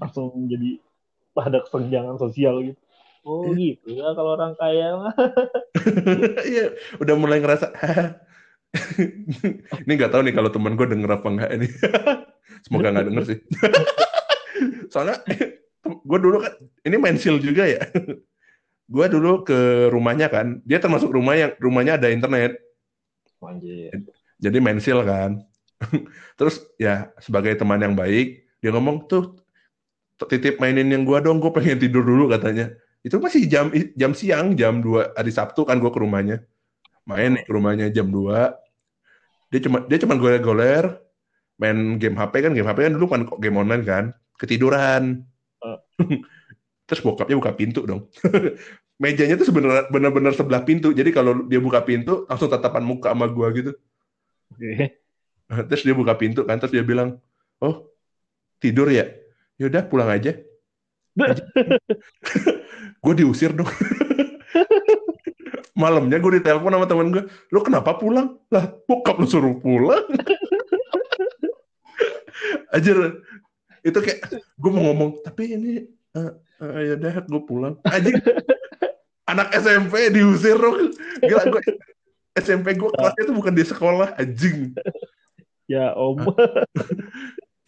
[0.00, 0.80] Langsung jadi
[1.38, 2.80] ada kesenjangan sosial gitu.
[3.28, 5.14] Oh gitu ya kalau orang kaya mah.
[6.48, 7.76] Iya, udah mulai ngerasa.
[9.84, 11.68] ini nggak tahu nih kalau teman gue denger apa enggak ini.
[12.64, 13.38] Semoga nggak denger sih.
[14.88, 15.20] Soalnya
[15.84, 16.56] gue dulu kan
[16.88, 17.84] ini mensil juga ya.
[18.88, 22.56] gue dulu ke rumahnya kan, dia termasuk rumah yang rumahnya ada internet,
[23.44, 23.92] Anjir.
[24.40, 25.44] jadi mensil kan.
[26.40, 29.36] Terus ya sebagai teman yang baik, dia ngomong tuh
[30.32, 32.72] titip mainin yang gue dong, gue pengen tidur dulu katanya.
[33.08, 36.44] Itu masih jam jam siang, jam 2 hari Sabtu kan gue ke rumahnya.
[37.08, 38.52] Main nih ke rumahnya jam 2.
[39.48, 41.00] Dia cuma dia cuma goler-goler
[41.56, 44.04] main game HP kan, game HP kan dulu kan kok game online kan,
[44.36, 45.24] ketiduran.
[45.64, 45.80] Uh.
[46.88, 48.12] Terus bokapnya buka pintu dong.
[49.02, 50.92] Mejanya tuh sebenarnya benar-benar sebelah pintu.
[50.92, 53.72] Jadi kalau dia buka pintu langsung tatapan muka sama gua gitu.
[54.52, 55.00] Oke.
[55.48, 57.16] Terus dia buka pintu kan, terus dia bilang,
[57.60, 57.88] "Oh,
[58.60, 59.08] tidur ya?
[59.56, 60.36] Yaudah pulang aja."
[63.04, 63.68] gue diusir dong.
[65.80, 70.06] Malamnya gue ditelepon sama temen gue, "Lu kenapa pulang?" Lah, bokap lu suruh pulang.
[72.74, 73.22] Ajar
[73.86, 75.86] itu kayak gue mau ngomong, tapi ini
[76.18, 77.78] uh, uh, yaudah gue pulang.
[77.86, 78.18] Anjing,
[79.30, 80.90] anak SMP diusir dong.
[81.22, 81.62] Gila gue
[82.38, 84.74] SMP gue kelasnya tuh bukan di sekolah, anjing.
[85.70, 86.22] Ya om.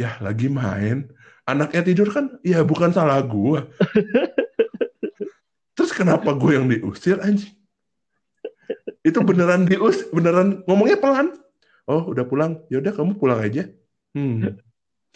[0.01, 1.05] ya lagi main
[1.51, 3.67] anaknya tidur kan ya bukan salah gua
[5.77, 7.57] terus kenapa gue yang diusir anjing
[9.01, 11.33] itu beneran dius beneran ngomongnya pelan
[11.89, 13.65] oh udah pulang ya udah kamu pulang aja
[14.13, 14.61] hmm.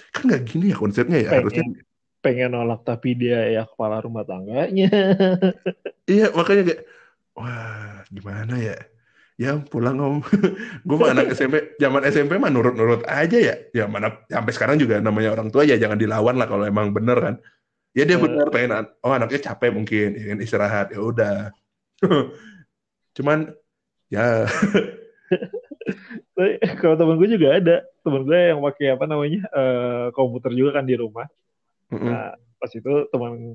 [0.09, 1.39] kan nggak gini ya konsepnya ya Pengen.
[1.45, 1.65] harusnya
[2.25, 4.89] Pengen nolak tapi dia ya kepala rumah tangganya.
[6.09, 6.83] iya makanya kayak
[7.37, 8.81] wah gimana ya
[9.35, 10.17] ya pulang om.
[10.87, 13.55] Gue mah anak SMP zaman SMP mah nurut-nurut aja ya.
[13.75, 17.19] Ya mana sampai sekarang juga namanya orang tua ya jangan dilawan lah kalau emang bener
[17.19, 17.35] kan.
[17.95, 18.51] Ya dia bener.
[18.51, 21.51] pengen oh anaknya capek mungkin ingin istirahat ya udah.
[23.17, 23.55] Cuman
[24.11, 24.47] ya.
[26.83, 27.77] Kalau temen gue juga ada.
[28.03, 31.31] Temen gue yang pakai apa namanya eh, komputer juga kan di rumah.
[31.95, 33.55] Nah, pas itu teman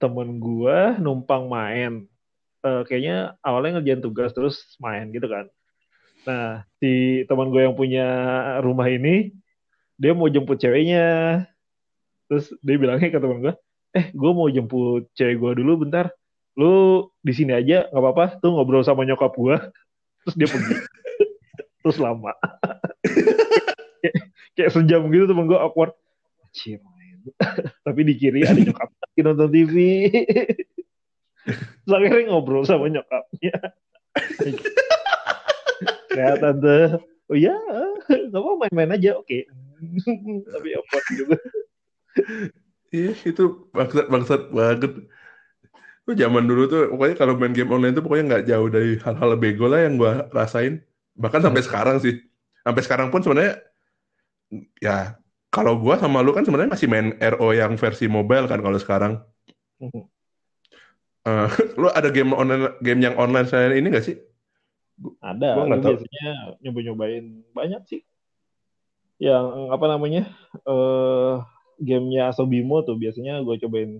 [0.00, 2.08] temen gue numpang main.
[2.62, 5.50] Eh, kayaknya awalnya ngerjain tugas terus main gitu kan.
[6.22, 8.06] Nah, si teman gue yang punya
[8.62, 9.34] rumah ini,
[9.98, 11.42] dia mau jemput ceweknya.
[12.30, 13.54] Terus dia bilangnya ke teman gue,
[13.98, 16.14] eh gue mau jemput cewek gue dulu bentar.
[16.54, 19.58] Lu di sini aja nggak apa-apa tuh ngobrol sama nyokap gue.
[20.22, 20.74] Terus dia pergi.
[21.82, 22.30] terus lama.
[23.98, 24.14] kayak,
[24.54, 25.98] kayak sejam gitu temen gue awkward.
[26.62, 27.18] Main.
[27.90, 29.74] Tapi di kiri ada nyokap lagi nonton TV.
[31.46, 33.54] Terus akhirnya ngobrol sama nyokapnya.
[36.12, 36.78] ya tante,
[37.32, 37.56] oh ya,
[38.06, 39.38] nggak apa main-main aja, oke.
[40.52, 41.36] Tapi awkward juga.
[42.92, 44.92] Iya, itu bangsat bangsat banget.
[46.04, 49.30] Tuh zaman dulu tuh pokoknya kalau main game online tuh pokoknya nggak jauh dari hal-hal
[49.40, 50.84] bego lah yang gua rasain.
[51.16, 52.20] Bahkan sampai sekarang sih.
[52.62, 53.64] Sampai sekarang pun sebenarnya
[54.82, 55.16] ya
[55.48, 59.24] kalau gua sama lu kan sebenarnya masih main RO yang versi mobile kan kalau sekarang.
[61.22, 61.48] Eh,
[61.80, 64.18] lu ada game online game yang online selain ini nggak sih?
[65.22, 65.98] Ada, Gua tahu.
[65.98, 66.28] biasanya
[66.62, 68.00] nyoba-nyobain banyak sih.
[69.22, 70.22] Yang apa namanya,
[70.66, 71.34] eh
[71.78, 73.98] gamenya Asobimo tuh biasanya gue cobain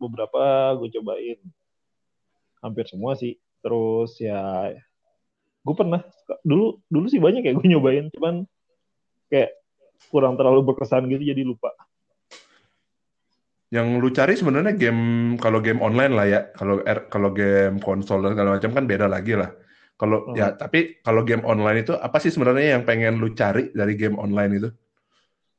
[0.00, 1.38] beberapa, gue cobain
[2.64, 3.36] hampir semua sih.
[3.60, 4.72] Terus ya,
[5.64, 6.04] gue pernah
[6.44, 8.44] dulu dulu sih banyak ya gue nyobain, cuman
[9.28, 9.52] kayak
[10.08, 11.72] kurang terlalu berkesan gitu jadi lupa.
[13.74, 16.40] Yang lu cari sebenarnya game kalau game online lah ya.
[16.54, 16.78] Kalau
[17.10, 19.50] kalau game konsol dan segala macam kan beda lagi lah.
[19.98, 20.38] Kalau Hmm.
[20.38, 24.14] ya tapi kalau game online itu apa sih sebenarnya yang pengen lu cari dari game
[24.14, 24.68] online itu?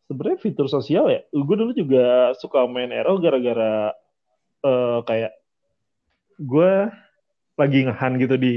[0.08, 1.22] Sebenarnya fitur sosial ya.
[1.36, 3.92] Gue dulu juga suka main RO gara-gara
[4.64, 5.34] eh, kayak
[6.40, 6.72] gue
[7.56, 8.56] lagi ngehan gitu di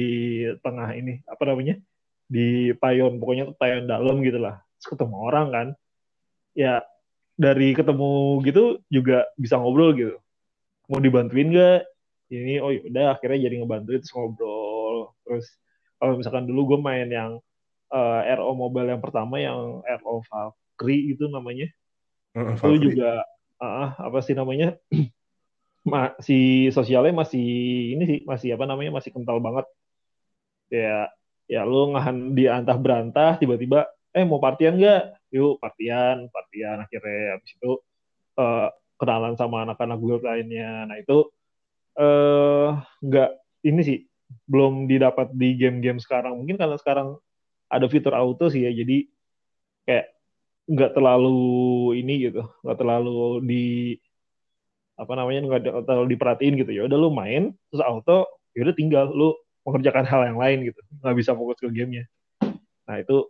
[0.63, 1.79] tengah ini apa namanya
[2.27, 5.67] di payon pokoknya payon dalam gitu lah Terus ketemu orang kan
[6.59, 6.83] ya
[7.39, 10.17] dari ketemu gitu juga bisa ngobrol gitu.
[10.91, 11.87] Mau dibantuin gak
[12.35, 15.15] ini oh yaudah akhirnya jadi ngebantuin terus ngobrol.
[15.25, 15.47] Terus
[16.03, 17.33] kalau misalkan dulu gue main yang
[17.95, 21.67] eh, RO mobile yang pertama yang RO Valkyrie itu namanya.
[22.37, 23.25] Heeh, itu juga
[23.63, 24.77] ah, apa sih namanya?
[25.93, 27.45] Ma- si sosialnya masih
[27.97, 28.99] ini sih masih apa namanya?
[28.99, 29.67] Masih kental banget.
[30.69, 31.09] Ya
[31.49, 36.85] ya lu ngahan di antah berantah tiba-tiba eh mau partian nggak yuk partian partian.
[36.85, 37.73] Akhirnya habis itu
[38.41, 38.69] eh,
[38.99, 40.89] kenalan sama anak-anak gue lainnya.
[40.89, 41.19] Nah itu
[41.99, 42.69] eh
[43.03, 43.31] nggak
[43.67, 43.99] ini sih
[44.47, 46.37] belum didapat di game-game sekarang.
[46.39, 47.19] Mungkin karena sekarang
[47.69, 49.05] ada fitur auto sih ya jadi
[49.85, 50.07] kayak
[50.69, 51.41] nggak terlalu
[51.97, 53.65] ini gitu nggak terlalu di
[55.01, 56.71] apa namanya nggak terlalu diperhatiin gitu.
[56.75, 60.81] Ya udah lu main terus auto ya udah tinggal lu mengerjakan hal yang lain gitu.
[61.01, 62.05] Nggak bisa fokus ke gamenya.
[62.89, 63.29] Nah itu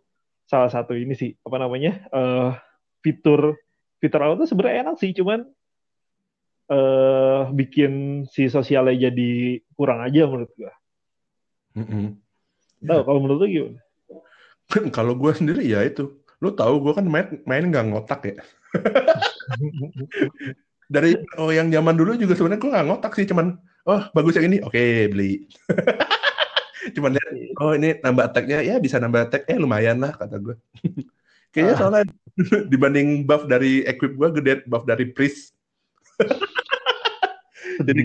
[0.49, 2.51] salah satu ini sih apa namanya eh
[3.05, 3.61] fitur
[4.01, 5.45] fitur auto sebenarnya enak sih cuman
[6.69, 10.73] eh bikin si sosialnya jadi kurang aja menurut gua
[11.77, 12.17] Mm-mm.
[12.83, 13.81] tahu kalau menurut lu gimana
[14.97, 18.37] Kalau gue sendiri ya itu, lu tahu gue kan main main nggak ngotak ya.
[20.89, 23.57] Dari oh yang zaman dulu juga sebenarnya gue nggak ngotak sih, cuman
[23.89, 25.49] oh bagus yang ini, oke beli.
[26.95, 27.29] cuman lihat,
[27.61, 30.55] oh ini nambah attack-nya ya bisa nambah attack, eh lumayan lah kata gue.
[31.53, 31.79] Kayaknya Ah.
[31.81, 32.03] soalnya
[32.73, 35.57] dibanding buff dari equip gue gede buff dari priest.
[37.89, 38.03] Jadi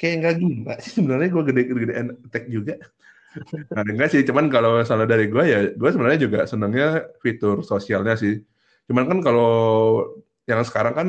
[0.00, 2.74] kayak nggak gila sih sebenarnya gue gede-gedean attack juga.
[3.74, 8.14] Nah, enggak sih, cuman kalau salah dari gue ya, gue sebenarnya juga senangnya fitur sosialnya
[8.14, 8.38] sih.
[8.86, 9.52] Cuman kan kalau
[10.46, 11.08] yang sekarang kan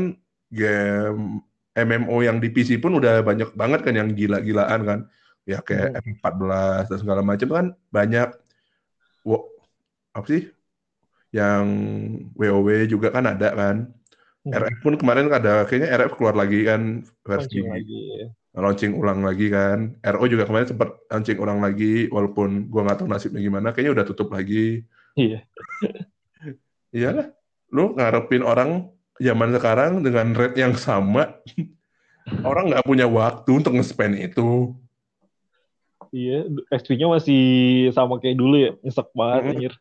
[0.49, 1.45] game
[1.76, 4.99] MMO yang di PC pun udah banyak banget kan yang gila-gilaan kan.
[5.46, 8.34] Ya kayak M14 dan segala macam kan banyak.
[9.22, 9.46] Wo,
[10.14, 10.50] apa sih?
[11.30, 11.66] Yang
[12.34, 13.89] WoW juga kan ada kan.
[14.46, 18.06] RF pun kemarin ada kayaknya RF keluar lagi kan versi Mancing lagi
[18.56, 20.00] launching ulang lagi kan.
[20.00, 23.76] RO juga kemarin sempat launching ulang lagi, walaupun gua nggak tahu nasibnya gimana.
[23.76, 24.88] Kayaknya udah tutup lagi.
[25.20, 25.43] iya
[26.96, 27.28] Iyalah,
[27.76, 28.88] lu ngarepin orang
[29.20, 31.36] zaman sekarang dengan rate yang sama,
[32.48, 34.72] orang nggak punya waktu untuk nge-spend itu.
[36.16, 36.36] Iya
[36.80, 37.39] XP-nya masih
[37.97, 39.51] sama kayak dulu ya nyesek banget Hmm.
[39.51, 39.74] anjir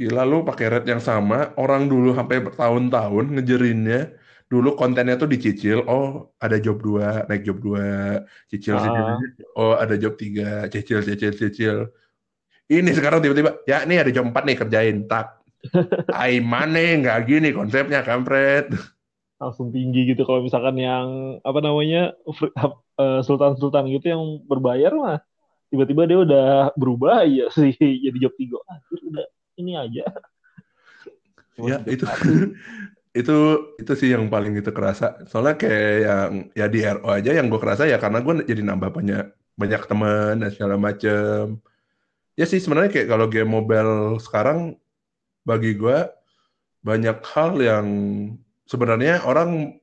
[0.00, 4.00] Gila lu pakai rate yang sama, orang dulu sampai bertahun-tahun ngejerinnya.
[4.48, 7.84] Dulu kontennya tuh dicicil, oh ada job 2, naik job 2,
[8.48, 9.20] cicil, cicil, Ah.
[9.20, 9.46] cicil.
[9.60, 11.76] oh ada job 3, cicil, cicil, cicil.
[12.72, 15.26] Ini sekarang tiba-tiba, ya nih ada job 4 nih kerjain, tak.
[16.12, 18.72] Ai mana nggak gini konsepnya kampret.
[19.42, 21.06] langsung tinggi gitu kalau misalkan yang
[21.42, 22.14] apa namanya
[23.02, 25.18] eh, sultan-sultan gitu yang berbayar mah
[25.72, 30.04] tiba-tiba dia udah berubah ya sih jadi job tiga anjir udah ini aja
[31.56, 32.04] Cuma Ya itu
[33.20, 33.36] itu
[33.76, 35.20] itu sih yang paling itu kerasa.
[35.28, 38.90] Soalnya kayak yang ya di RO aja yang gue kerasa ya karena gue jadi nambah
[38.92, 39.24] banyak
[39.60, 41.60] banyak teman dan segala macem.
[42.32, 44.80] Ya sih sebenarnya kayak kalau game mobile sekarang
[45.44, 46.08] bagi gue
[46.80, 47.86] banyak hal yang
[48.64, 49.76] sebenarnya orang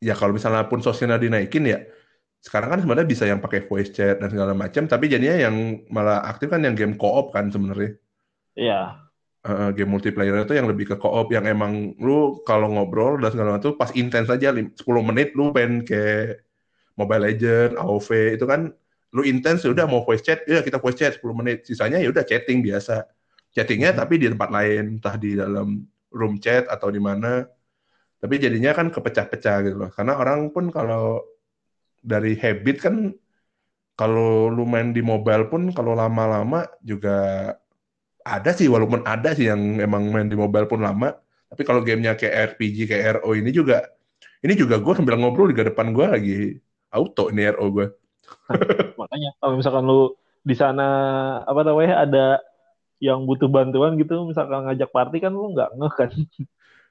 [0.00, 1.82] ya kalau misalnya pun sosialnya dinaikin ya
[2.40, 5.56] sekarang kan sebenarnya bisa yang pakai voice chat dan segala macam tapi jadinya yang
[5.92, 8.00] malah aktif kan yang game co-op kan sebenarnya.
[8.56, 9.10] Iya,
[9.40, 13.56] Eh, game multiplayer itu yang lebih ke co-op yang emang lu kalau ngobrol dan segala
[13.56, 16.44] macam pas intens aja lim- 10 menit lu pengen kayak
[17.00, 18.68] Mobile Legend, AoV itu kan
[19.16, 21.64] lu intens ya udah mau voice chat ya kita voice chat 10 menit.
[21.64, 23.08] Sisanya ya udah chatting biasa.
[23.56, 25.82] Chattingnya tapi di tempat lain entah di dalam
[26.12, 27.48] room chat atau di mana.
[28.20, 29.90] Tapi jadinya kan kepecah-pecah gitu loh.
[29.92, 31.24] Karena orang pun kalau
[32.00, 32.94] dari habit kan
[33.96, 37.52] kalau lu main di mobile pun kalau lama-lama juga
[38.24, 41.16] ada sih walaupun ada sih yang emang main di mobile pun lama.
[41.50, 43.82] Tapi kalau gamenya kayak RPG kayak RO ini juga
[44.44, 46.38] ini juga gue sambil ngobrol di depan gue lagi
[46.90, 47.86] auto ini RO gue
[49.00, 50.88] makanya kalau misalkan lu di sana
[51.44, 52.26] apa namanya ada
[53.00, 56.10] yang butuh bantuan gitu misalkan ngajak party kan lu nggak ngeh kan?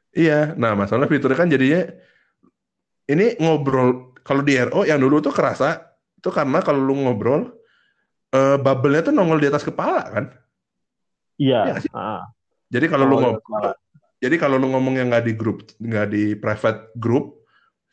[0.09, 0.57] Iya.
[0.57, 1.85] Nah masalah fiturnya kan jadinya
[3.09, 5.79] ini ngobrol kalau di RO yang dulu tuh kerasa
[6.15, 7.51] itu karena kalau lu ngobrol
[8.31, 10.25] eh, bubble-nya tuh nongol di atas kepala kan
[11.39, 11.89] Iya sih?
[11.95, 12.27] ah.
[12.67, 13.73] jadi kalau lu Oh, iya, ngobrol
[14.19, 17.39] jadi kalau lu ngomongnya nggak di grup nggak di private group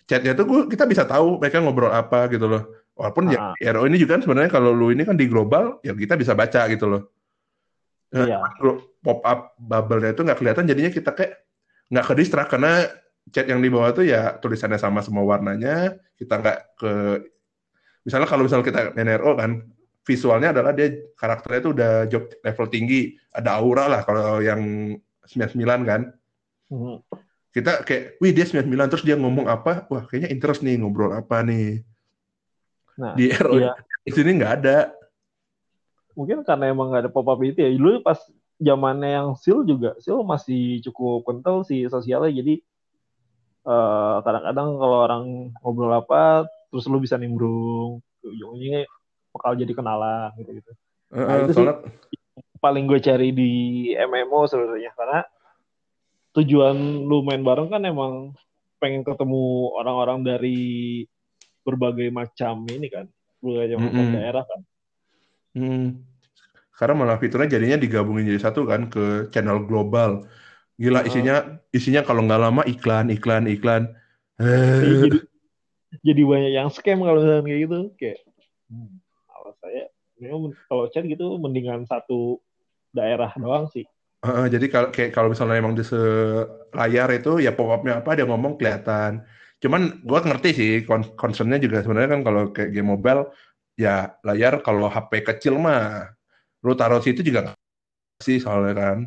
[0.06, 2.62] chatnya tuh gua, kita bisa tahu mereka ngobrol apa gitu loh.
[2.94, 3.74] Walaupun ya Ah.
[3.74, 6.66] RO ini juga kan sebenarnya kalau lu ini kan di global ya kita bisa baca
[6.70, 7.02] gitu loh.
[8.14, 8.38] Nah, Iya.
[9.02, 11.42] pop up bubble-nya itu nggak kelihatan jadinya kita kayak
[11.90, 12.86] nggak ke distract karena
[13.30, 15.98] chat yang di bawah tuh ya tulisannya sama semua warnanya.
[16.14, 16.92] Kita nggak ke
[18.06, 19.50] misalnya kalau misalnya kita main RO kan
[20.06, 23.18] visualnya adalah dia karakternya itu udah job level tinggi.
[23.34, 24.94] Ada aura lah kalau yang
[25.26, 26.02] 99 kan.
[26.66, 26.98] Mhm.
[27.56, 29.88] kita kayak wih dia 99 terus dia ngomong apa?
[29.88, 31.80] Wah kayaknya interest nih ngobrol apa nih?
[33.00, 33.72] Nah, di RO iya.
[34.04, 34.92] di sini nggak ada.
[36.12, 37.72] Mungkin karena emang nggak ada pop up itu ya.
[37.72, 38.20] Dulu pas
[38.60, 42.28] zamannya yang seal juga seal masih cukup kental sih sosialnya.
[42.28, 42.60] Jadi
[43.66, 45.24] eh, kadang-kadang kalau orang
[45.60, 48.86] ngobrol apa terus lu bisa nimbrung ujung-ujungnya
[49.30, 50.72] bakal jadi kenalan gitu gitu
[51.06, 51.66] Eh, Nah, itu sih.
[52.58, 53.52] paling gue cari di
[53.94, 55.22] MMO sebenarnya karena
[56.34, 58.34] tujuan lu main bareng kan emang
[58.76, 60.58] pengen ketemu orang-orang dari
[61.62, 63.06] berbagai macam ini kan
[63.40, 64.14] berbagai macam Mm-mm.
[64.14, 64.60] daerah kan
[65.56, 66.04] Hmm.
[66.76, 70.28] Sekarang malah fiturnya jadinya digabungin jadi satu kan ke channel global.
[70.76, 71.36] Gila isinya
[71.72, 73.82] isinya kalau nggak lama iklan iklan iklan.
[74.36, 75.18] Kayak Eh, jadi
[76.04, 78.18] jadi banyak yang scam kalau misalnya kayak gitu kayak
[78.68, 79.84] hmm, kalau saya
[80.20, 82.40] memang kalau chat gitu mendingan satu
[82.92, 83.88] daerah doang sih
[84.24, 85.84] eh, jadi kalau kayak kalau misalnya emang di
[86.76, 89.24] layar itu ya pop up-nya apa dia ngomong kelihatan.
[89.56, 90.72] Cuman gua ngerti sih
[91.16, 93.32] concern-nya juga sebenarnya kan kalau kayak game mobile
[93.80, 96.12] ya layar kalau HP kecil mah
[96.60, 97.56] lu taruh situ juga
[98.20, 98.98] sih soalnya kan.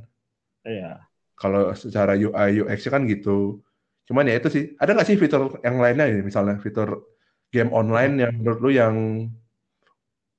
[0.66, 1.09] iya
[1.40, 3.64] kalau secara UI UX kan gitu.
[4.06, 4.64] Cuman ya itu sih.
[4.76, 7.08] Ada nggak sih fitur yang lainnya ya, misalnya fitur
[7.50, 8.96] game online yang menurut lu yang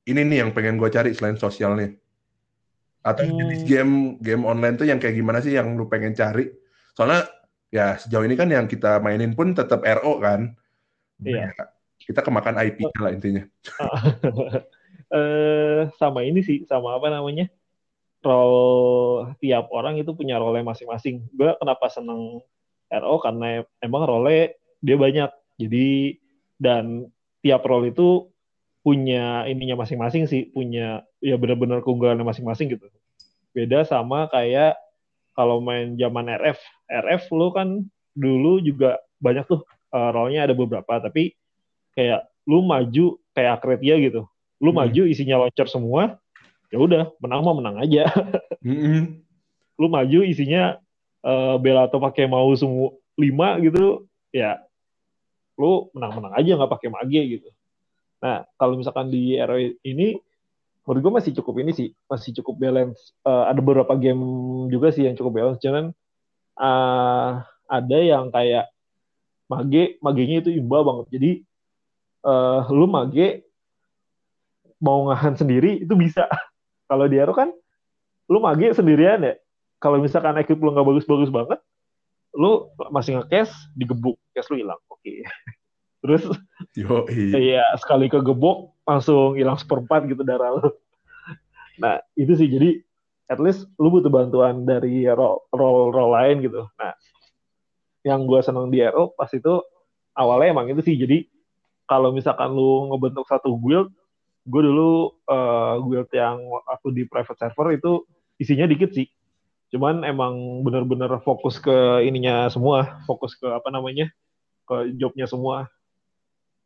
[0.06, 1.96] ini nih yang pengen gue cari selain sosialnya?
[3.00, 3.36] Atau Hmm.
[3.40, 6.52] jenis game game online tuh yang kayak gimana sih yang lu pengen cari?
[6.92, 7.26] Soalnya
[7.72, 10.52] ya sejauh ini kan yang kita mainin pun tetap RO kan.
[11.24, 11.48] Iya.
[11.48, 11.64] Ya,
[12.00, 13.42] kita kemakan IP-nya lah intinya.
[15.10, 17.50] eh sama ini sih sama apa namanya
[18.20, 21.24] role tiap orang itu punya role masing-masing.
[21.32, 22.44] Gue kenapa seneng
[22.90, 25.30] RO karena emang role dia banyak.
[25.60, 26.16] Jadi
[26.60, 27.08] dan
[27.40, 28.28] tiap role itu
[28.84, 30.48] punya ininya masing-masing sih.
[30.52, 32.86] Punya ya benar-benar keunggulannya masing-masing gitu.
[33.56, 34.76] Beda sama kayak
[35.32, 37.68] kalau main zaman RF RF lu kan
[38.12, 39.64] dulu juga banyak tuh
[39.96, 41.00] eh, role-nya ada beberapa.
[41.00, 41.32] Tapi
[41.96, 44.28] kayak lu maju kayak Akretia gitu.
[44.60, 44.84] Lu Hmm.
[44.84, 46.20] maju isinya launcher semua
[46.70, 48.06] ya udah menang mah menang aja.
[48.66, 49.20] Mm-mm.
[49.80, 50.76] lu maju isinya
[51.24, 54.60] eh, bela atau pakai mau semua lima gitu ya
[55.60, 57.48] lu menang-menang aja nggak pakai mage gitu.
[58.24, 60.16] Nah kalau misalkan di era ini
[60.88, 63.12] menurut gue masih cukup ini sih masih cukup balance.
[63.28, 64.24] Eh, ada beberapa game
[64.72, 65.92] juga sih yang cukup balance cuman
[66.56, 67.30] eh,
[67.70, 68.72] ada yang kayak
[69.52, 71.06] mage magenya itu imba banget.
[71.12, 71.30] Jadi
[72.24, 73.44] eh, lu mage
[74.80, 76.24] mau ngahan sendiri itu bisa
[76.90, 77.54] kalau di Arrow kan
[78.26, 79.38] lu mage sendirian ya.
[79.78, 81.62] Kalau misalkan equip lu nggak bagus-bagus banget
[82.34, 84.78] lu masih nge-cash digebuk cash lu hilang.
[84.90, 85.22] Oke.
[86.02, 86.26] Terus
[86.74, 87.54] Yoi.
[87.54, 90.66] ya sekali kegebok langsung hilang seperempat gitu darah lu.
[91.78, 92.50] Nah itu sih.
[92.50, 92.82] Jadi
[93.30, 96.66] at least lu butuh bantuan dari role role, role lain gitu.
[96.74, 96.92] Nah
[98.02, 99.60] yang gue seneng di RO pas itu
[100.16, 100.96] awalnya emang itu sih.
[100.98, 101.28] Jadi
[101.86, 103.92] kalau misalkan lu ngebentuk satu guild
[104.46, 106.38] gue dulu eh, guild yang
[106.68, 108.04] aku di private server itu
[108.40, 109.08] isinya dikit sih.
[109.70, 114.10] Cuman emang bener-bener fokus ke ininya semua fokus ke apa namanya
[114.66, 115.70] ke jobnya semua.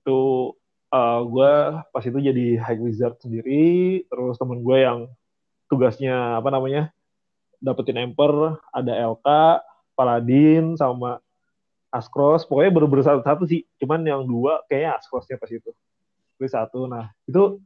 [0.02, 0.54] Itu
[1.24, 1.52] gue
[1.90, 5.10] pas itu jadi high wizard sendiri terus temen gue yang
[5.66, 6.94] tugasnya apa namanya
[7.58, 9.26] dapetin emper ada LK
[9.98, 11.18] paladin sama
[11.94, 12.42] Askros.
[12.42, 13.62] Pokoknya bener-bener satu-satu sih.
[13.78, 15.70] Cuman yang dua kayaknya Askrosnya pas itu
[16.38, 16.86] gue satu.
[16.90, 17.58] Nah itu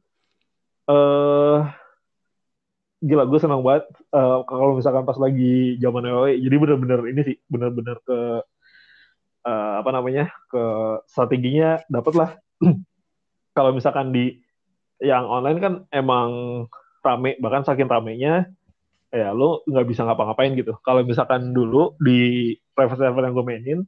[0.88, 1.60] eh
[2.98, 7.36] gila gue senang banget eh, kalau misalkan pas lagi zaman WWE jadi bener-bener ini sih
[7.46, 8.18] bener-bener ke
[9.46, 10.62] eh, apa namanya ke
[11.06, 12.30] strateginya dapet lah.
[13.56, 14.38] Kalau misalkan di
[15.02, 16.30] yang online kan emang
[17.02, 18.50] rame bahkan saking ramenya
[19.08, 20.76] ya lo nggak bisa ngapa-ngapain gitu.
[20.84, 23.80] Kalau misalkan dulu di private server yang gue mainin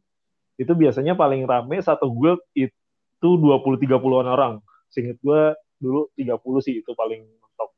[0.57, 2.73] itu biasanya paling rame satu guild itu
[3.29, 4.53] 20-30an orang
[4.89, 7.71] seinget gue dulu 30 sih itu paling top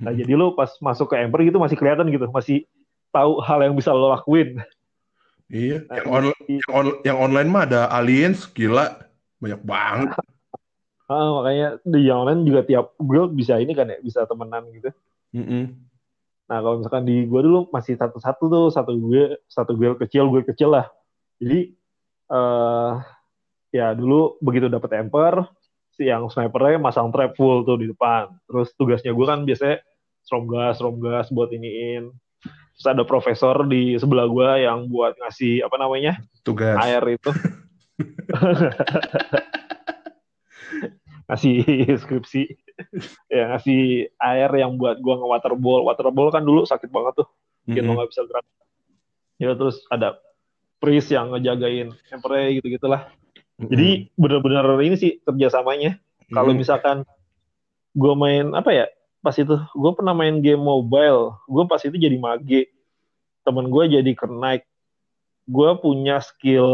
[0.00, 2.64] nah jadi lo pas masuk ke Ember gitu masih kelihatan gitu masih
[3.08, 4.60] tahu hal yang bisa lo lakuin
[5.52, 9.04] Iya, Nah, yang, on- yang, on- yang online mah ada aliens, gila,
[9.36, 10.08] banyak banget.
[11.12, 14.88] Ah, makanya di yang online juga tiap guild bisa ini kan ya bisa temenan gitu
[15.36, 15.76] Mm-mm.
[16.48, 20.40] Nah, kalau misalkan di gue dulu masih satu-satu tuh, satu gue, satu gue kecil, gue
[20.44, 20.88] kecil lah.
[21.36, 21.76] Jadi,
[22.32, 22.92] eh
[23.72, 25.48] ya dulu begitu dapet emper
[25.96, 28.32] si yang snipernya masang trap full tuh di depan.
[28.48, 29.80] Terus tugasnya gue kan biasanya
[30.24, 32.12] strom gas strom gas buat iniin.
[32.76, 36.76] Terus ada profesor di sebelah gue yang buat ngasih apa namanya tugas.
[36.80, 37.30] air itu.
[41.32, 42.44] Ngasih skripsi.
[43.32, 47.28] Ya ngasih air yang buat gua nge waterball waterball kan dulu sakit banget tuh.
[47.64, 48.04] Bikin lo Mm-mm.
[48.04, 48.44] nggak bisa gerak.
[49.40, 50.18] Ya terus ada
[50.82, 53.08] priest yang ngejagain emperor gitu gitulah
[53.70, 56.00] jadi bener-bener ini sih kerjasamanya.
[56.32, 56.62] Kalau Mm-mm.
[56.64, 56.96] misalkan
[57.92, 58.86] gua main apa ya
[59.22, 61.38] pas itu gue pernah main game mobile.
[61.46, 62.72] Gue pas itu jadi mage.
[63.46, 64.66] Temen gue jadi kernaik
[65.46, 66.70] gue punya skill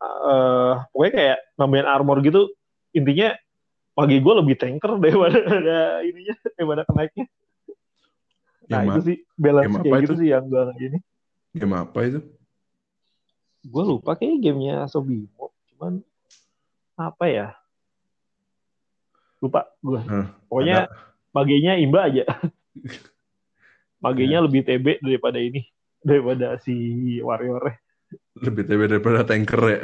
[0.00, 2.54] eh pokoknya kayak nambahin armor gitu
[2.94, 3.34] intinya
[3.98, 7.26] mage gue lebih tanker daripada ada ininya daripada kenaiknya
[8.70, 10.20] nah Game itu sih balance kayak gitu itu?
[10.22, 10.98] sih yang gue gini
[11.50, 12.20] game apa itu?
[13.66, 15.50] Gue lupa kayak gamenya Sobimo
[15.80, 16.04] cuman
[17.00, 17.48] apa ya?
[19.40, 20.92] Lupa gue Hah, pokoknya ada.
[21.32, 22.28] magenya imba aja.
[24.04, 25.64] Magenya lebih TB daripada ini
[26.04, 27.80] daripada si warrior
[28.40, 29.80] lebih TB daripada tanker ya?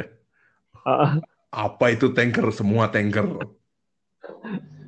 [1.48, 2.52] Apa itu tanker?
[2.52, 3.24] Semua tanker.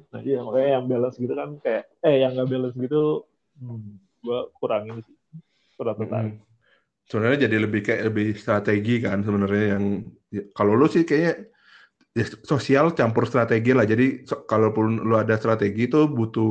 [0.09, 3.29] Nah iya makanya yang balance gitu kan kayak eh yang nggak balance gitu
[3.61, 5.17] hmm, gue kurang ini sih.
[5.77, 6.41] Kurang tertarik.
[6.41, 6.48] Mm-mm.
[7.09, 9.85] Sebenarnya jadi lebih kayak lebih strategi kan sebenarnya yang
[10.35, 11.33] ya, kalau lu sih kayaknya
[12.19, 13.87] ya, sosial campur strategi lah.
[13.93, 16.49] Jadi so- kalaupun lu ada strategi itu butuh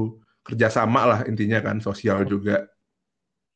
[0.47, 2.67] kerjasama lah intinya kan sosial juga.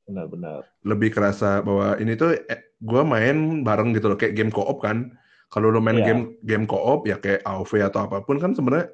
[0.08, 4.78] Benar-benar lebih kerasa bahwa ini tuh eh, gue main bareng gitu loh kayak game co-op
[4.82, 5.14] kan.
[5.52, 6.06] Kalau lu main Iya.
[6.08, 8.88] game game co-op ya kayak AoV atau apa pun kan sebenarnya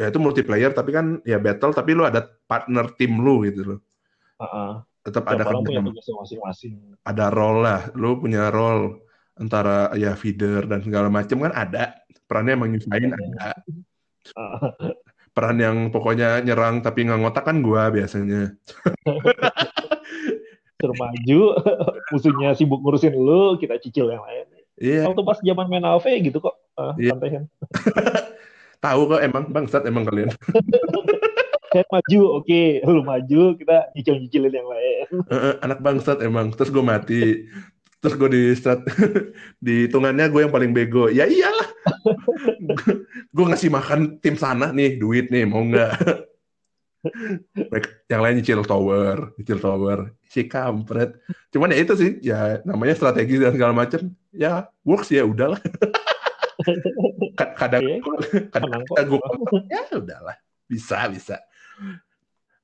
[0.00, 3.78] ya itu multiplayer tapi kan ya battle tapi lu ada partner tim lu gitu loh.
[4.38, 4.87] Ah, ah.
[5.08, 6.74] Tetap Tiap ada orang punya tugasnya masing-masing.
[7.02, 7.80] Ada role lah.
[7.96, 9.00] Lu punya role
[9.40, 11.96] antara ya feeder dan segala macam kan ada.
[12.28, 13.16] Perannya emang nyusahin Iya.
[13.16, 13.50] ada.
[15.36, 18.52] Peran yang pokoknya nyerang tapi nggak ngotak kan gua biasanya.
[20.78, 21.40] Suruh maju
[22.14, 24.46] musuhnya sibuk ngurusin lu kita cicil yang lain.
[24.78, 25.02] Iya.
[25.10, 27.14] Waktu pas zaman main AoV gitu kok ah, Iya.
[27.14, 27.44] santai kan.
[28.78, 30.30] Tahu kok emang bangsat emang kalian
[31.68, 32.62] saya maju oke.
[32.82, 35.06] Lu maju kita nyicil nyicilin yang lain.
[35.28, 36.52] Heeh, anak bangsat emang.
[36.52, 37.22] Terus gue mati.
[37.98, 38.78] Terus gue di strat
[39.64, 41.10] di hitungannya gue yang paling bego.
[41.10, 41.66] Ya iyalah.
[43.28, 45.92] Gue ngasih makan tim sana nih duit nih mau nggak?
[48.06, 49.98] Yang lain nyicil tower nyicil tower.
[50.26, 51.14] Si kampret.
[51.50, 55.58] Cuman ya itu sih ya namanya strategi dan segala macam ya works ya udahlah.
[57.38, 58.02] Ka- kadang Iya,
[58.50, 58.96] kadang menang kok.
[58.98, 59.20] gue
[59.70, 60.36] ya udahlah.
[60.68, 61.40] Bisa bisa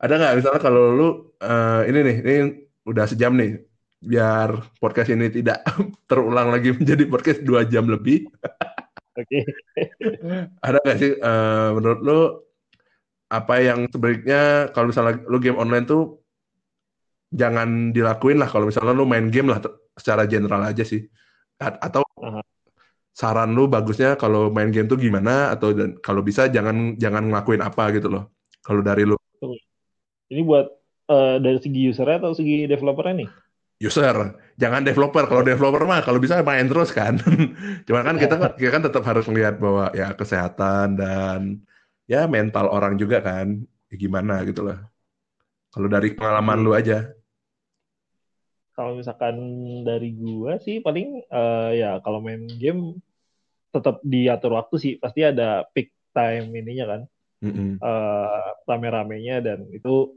[0.01, 0.34] ada nggak?
[0.40, 2.36] Misalnya kalau lu eh, ini nih ini
[2.84, 3.62] udah sejam nih
[4.05, 5.64] biar podcast ini tidak
[6.11, 8.28] terulang lagi menjadi podcast dua jam lebih.
[9.14, 9.47] Oke.
[10.66, 12.20] Ada nggak sih eh, menurut lu
[13.32, 16.22] apa yang sebaiknya kalau misalnya lu game online tuh
[17.34, 19.59] jangan dilakuin lah kalau misalnya lu main game lah
[19.99, 21.03] secara general aja sih.
[21.59, 22.42] A- atau Aha.
[23.14, 25.72] saran lu bagusnya kalau main game tuh gimana atau
[26.03, 28.34] kalau bisa jangan jangan ngelakuin apa gitu loh.
[28.62, 29.16] Kalau dari lu
[30.33, 30.66] ini buat
[31.11, 33.31] eh, dari segi usernya atau segi developernya nih?
[33.83, 34.16] User.
[34.57, 35.27] Jangan developer.
[35.27, 37.18] Kalau developer mah kalau bisa main terus kan.
[37.87, 41.61] Cuman kan kita kan kita kan tetap harus melihat bahwa ya kesehatan dan
[42.07, 43.66] ya mental orang juga kan.
[43.91, 44.79] Ya gimana gitu loh
[45.75, 47.11] kalau dari pengalaman lu aja.
[48.79, 49.35] Kalau misalkan
[49.83, 53.03] dari gua sih paling eh, ya kalau main game
[53.75, 54.93] tetap diatur waktu sih.
[55.03, 57.01] Pasti ada peak time ininya kan
[57.43, 57.80] Mm-mm.
[57.80, 60.14] eh, rame-ramenya dan itu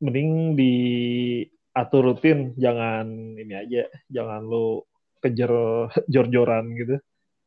[0.00, 4.88] mending diatur rutin jangan ini aja jangan lo
[5.20, 5.52] kejar
[6.12, 6.96] jor-joran gitu.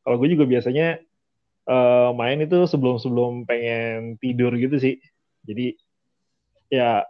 [0.04, 1.02] Kalau gue juga biasanya
[1.66, 4.94] eh, main itu sebelum-sebelum pengen tidur gitu sih.
[5.44, 5.74] Jadi
[6.70, 7.02] ya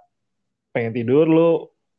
[0.72, 1.50] pengen tidur lo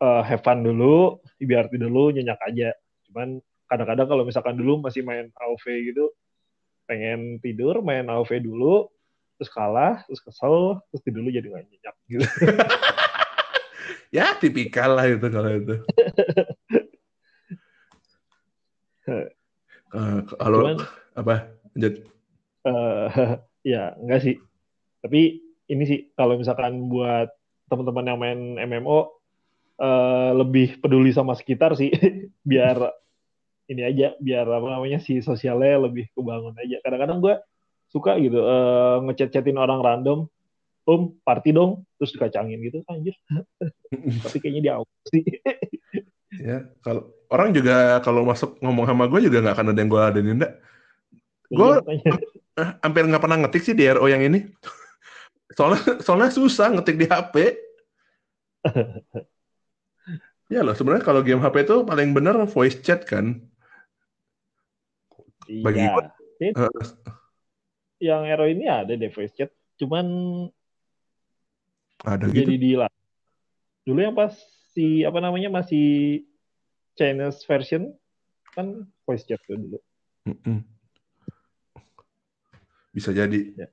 [0.01, 2.73] eh, have fun dulu biar tidur lo nyenyak aja.
[3.09, 3.37] Cuman
[3.69, 6.13] kadang-kadang kalau misalkan dulu masih main AoV gitu
[6.85, 8.89] pengen tidur main AoV dulu
[9.35, 12.25] terus kalah terus kesel terus tidur lu jadi nggak nyenyak gitu.
[14.15, 15.75] Ya tipikal lah itu kalau itu.
[19.95, 20.81] Eh, kalau cuman
[21.13, 21.35] apa?
[21.77, 21.93] Lanjut.
[22.65, 23.07] Eh,
[23.77, 24.35] ya enggak sih.
[25.05, 27.29] Tapi ini sih kalau misalkan buat
[27.69, 29.13] teman-teman yang main MMO
[29.77, 31.93] eh, lebih peduli sama sekitar sih.
[32.41, 32.81] Biar
[33.69, 36.81] ini aja biar apa namanya si sosialnya lebih kebangun aja.
[36.81, 37.35] Kadang-kadang gue
[37.89, 40.19] suka gitu eh, ngechat-chatin orang random
[40.85, 43.15] om party dong terus dikacangin gitu anjir
[44.25, 45.25] tapi kayaknya dia out sih
[46.35, 50.01] ya kalau orang juga kalau masuk ngomong sama gue juga nggak akan ada yang gue
[50.01, 50.53] ladenin enggak
[51.45, 51.77] Gue
[52.81, 54.49] hampir nggak pernah ngetik sih di RO yang ini.
[55.53, 57.35] Soalnya soalnya susah ngetik di HP.
[60.45, 63.45] Ya loh, sebenarnya kalau game HP itu paling bener voice chat kan.
[65.45, 65.93] Bagi Iya.
[65.93, 66.69] gua- Ini Eh,
[67.99, 70.05] yang Aero ini ada deh voice chat, cuman
[72.03, 72.85] ada jadi gitu.
[73.85, 74.33] Dulu yang pas
[74.75, 76.21] si apa namanya masih
[76.99, 77.93] Chinese version
[78.55, 79.79] kan voice chat tuh dulu.
[82.95, 83.41] Bisa jadi.
[83.55, 83.67] Ya.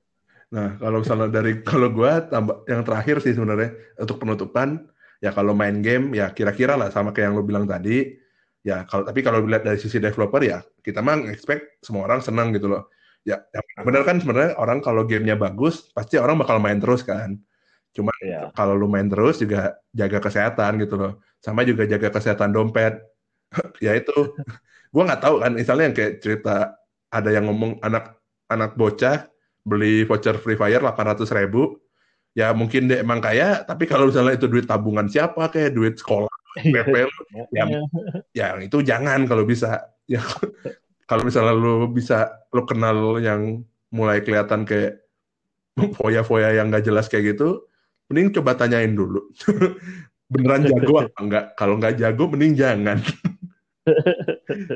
[0.53, 4.85] Nah, kalau misalnya dari kalau gua tambah yang terakhir sih sebenarnya untuk penutupan
[5.23, 8.21] ya kalau main game ya kira-kira lah sama kayak yang lo bilang tadi.
[8.63, 12.55] Ya kalau tapi kalau dilihat dari sisi developer ya kita mah expect semua orang senang
[12.55, 12.87] gitu loh.
[13.23, 17.39] Ya, yang benar kan sebenarnya orang kalau gamenya bagus pasti orang bakal main terus kan.
[17.95, 18.51] Cuma Ya.
[18.57, 21.11] kalau lu main terus juga jaga kesehatan gitu loh.
[21.39, 22.99] Sama juga jaga kesehatan dompet.
[23.85, 24.33] ya itu.
[24.91, 26.75] Gua nggak tahu kan, misalnya yang kayak cerita
[27.13, 28.17] ada yang ngomong anak
[28.51, 29.29] anak bocah
[29.63, 31.79] beli voucher Free Fire 800 ribu.
[32.33, 36.33] Ya mungkin dia emang kaya, tapi kalau misalnya itu duit tabungan siapa kayak duit sekolah,
[36.57, 37.19] PP, lu,
[37.53, 37.63] Ya,
[38.33, 39.85] ya itu jangan kalau bisa.
[40.09, 40.19] Ya
[41.09, 45.03] kalau misalnya lu bisa lu kenal yang mulai kelihatan kayak
[45.97, 47.65] foya-foya yang nggak jelas kayak gitu,
[48.09, 49.29] mending coba tanyain dulu.
[50.33, 51.45] Beneran jago apa enggak?
[51.59, 52.99] Kalau nggak jago, mending jangan.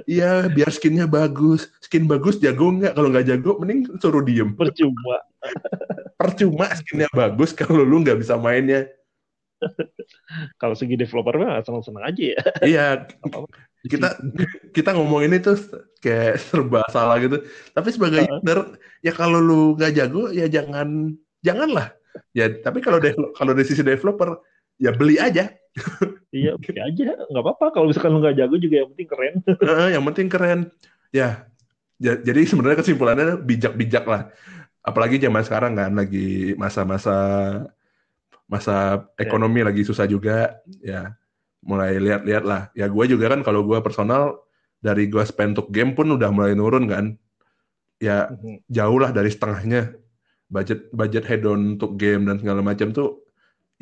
[0.03, 1.71] Iya, biar skinnya bagus.
[1.79, 2.91] Skin bagus, jago nggak?
[2.91, 4.51] Kalau nggak jago, mending suruh diem.
[4.51, 5.23] Percuma.
[6.19, 8.83] Percuma skinnya bagus kalau lu nggak bisa mainnya.
[10.59, 12.41] Kalau segi developer mah seneng-seneng aja ya.
[12.67, 12.87] Iya.
[13.85, 14.17] Kita
[14.75, 15.57] kita ngomong ini tuh
[16.01, 17.37] kayak serba salah gitu.
[17.75, 18.59] Tapi sebagai user,
[19.05, 21.13] ya kalau lu nggak jago, ya jangan
[21.45, 21.93] janganlah.
[22.33, 22.97] Ya, tapi kalau
[23.37, 24.41] kalau dari sisi developer,
[24.81, 25.53] ya beli aja.
[26.27, 27.23] Iya, oke aja.
[27.31, 27.65] Nggak apa-apa.
[27.71, 29.33] Kalau misalkan lu nggak jago juga yang penting keren.
[29.95, 30.59] Yang penting keren.
[31.15, 31.47] Ya,
[32.03, 34.21] ja- jadi sebenarnya kesimpulannya bijak-bijak lah.
[34.83, 37.15] Apalagi zaman sekarang kan lagi masa-masa
[38.47, 40.59] masa ekonomi lagi susah juga.
[40.83, 41.15] Ya,
[41.67, 42.71] mulai lihat-lihat lah.
[42.71, 44.39] Ya gue juga kan kalau gue personal
[44.79, 47.05] dari gue spend untuk game pun udah mulai nurun kan.
[47.99, 48.31] Ya
[48.71, 49.99] jauh lah dari setengahnya.
[50.47, 53.19] Budget budget head on untuk game dan segala macam tuh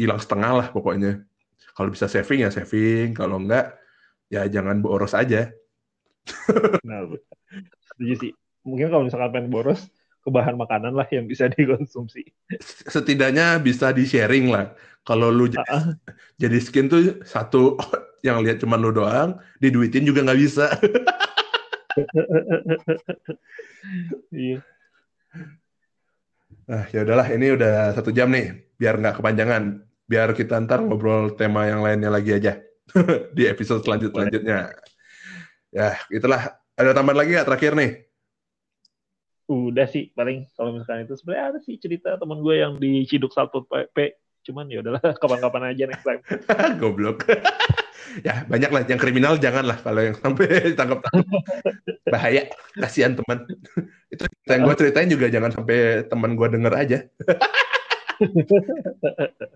[0.01, 1.21] hilang setengah lah pokoknya.
[1.77, 3.77] Kalau bisa saving ya saving, kalau enggak
[4.33, 5.53] ya jangan boros aja.
[6.81, 7.05] Nah,
[7.85, 8.31] setuju sih.
[8.65, 9.93] Mungkin kalau misalkan pengen boros,
[10.25, 12.25] ke bahan makanan lah yang bisa dikonsumsi.
[12.89, 14.73] setidaknya bisa di sharing lah.
[15.05, 15.85] Kalau lu j- Ah, ah.
[16.41, 17.77] jadi skin tuh satu
[18.27, 20.65] yang lihat cuma lu doang, diduitin juga nggak bisa.
[24.33, 24.65] Iya.
[26.65, 29.85] Nah, ya udahlah, ini udah satu jam nih, biar nggak kepanjangan.
[30.09, 32.57] Biar kita ntar ngobrol tema yang lainnya lagi aja
[33.37, 34.73] di episode selanjut selanjutnya.
[35.69, 36.57] Ya, itulah.
[36.75, 37.91] Ada tambahan lagi nggak terakhir nih?
[39.45, 43.69] Udah sih paling kalau misalkan itu sebenarnya ada sih cerita teman gue yang diciduk Satpol
[43.69, 44.17] PP.
[44.45, 46.21] Cuman ya udahlah kapan-kapan aja next time.
[46.81, 47.29] Goblok.
[48.25, 48.81] ya, banyak lah.
[48.89, 51.05] Yang kriminal jangan lah kalau yang sampai ditangkap
[52.09, 52.49] Bahaya.
[52.73, 53.45] Kasihan teman.
[54.09, 56.99] Itu yang gue ceritain juga jangan sampai teman gue denger aja.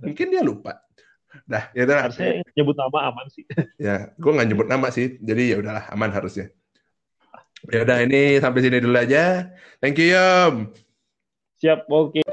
[0.05, 0.85] Mungkin dia lupa.
[1.45, 2.09] Dah, ya udah.
[2.09, 3.45] Harusnya nyebut nama aman sih.
[3.77, 5.17] Ya, gue nggak nyebut nama sih.
[5.21, 6.49] Jadi ya udahlah, aman harusnya.
[7.67, 9.51] Ya udah, ini sampai sini dulu aja.
[9.83, 10.71] Thank you, Yom.
[11.59, 12.23] Siap, oke.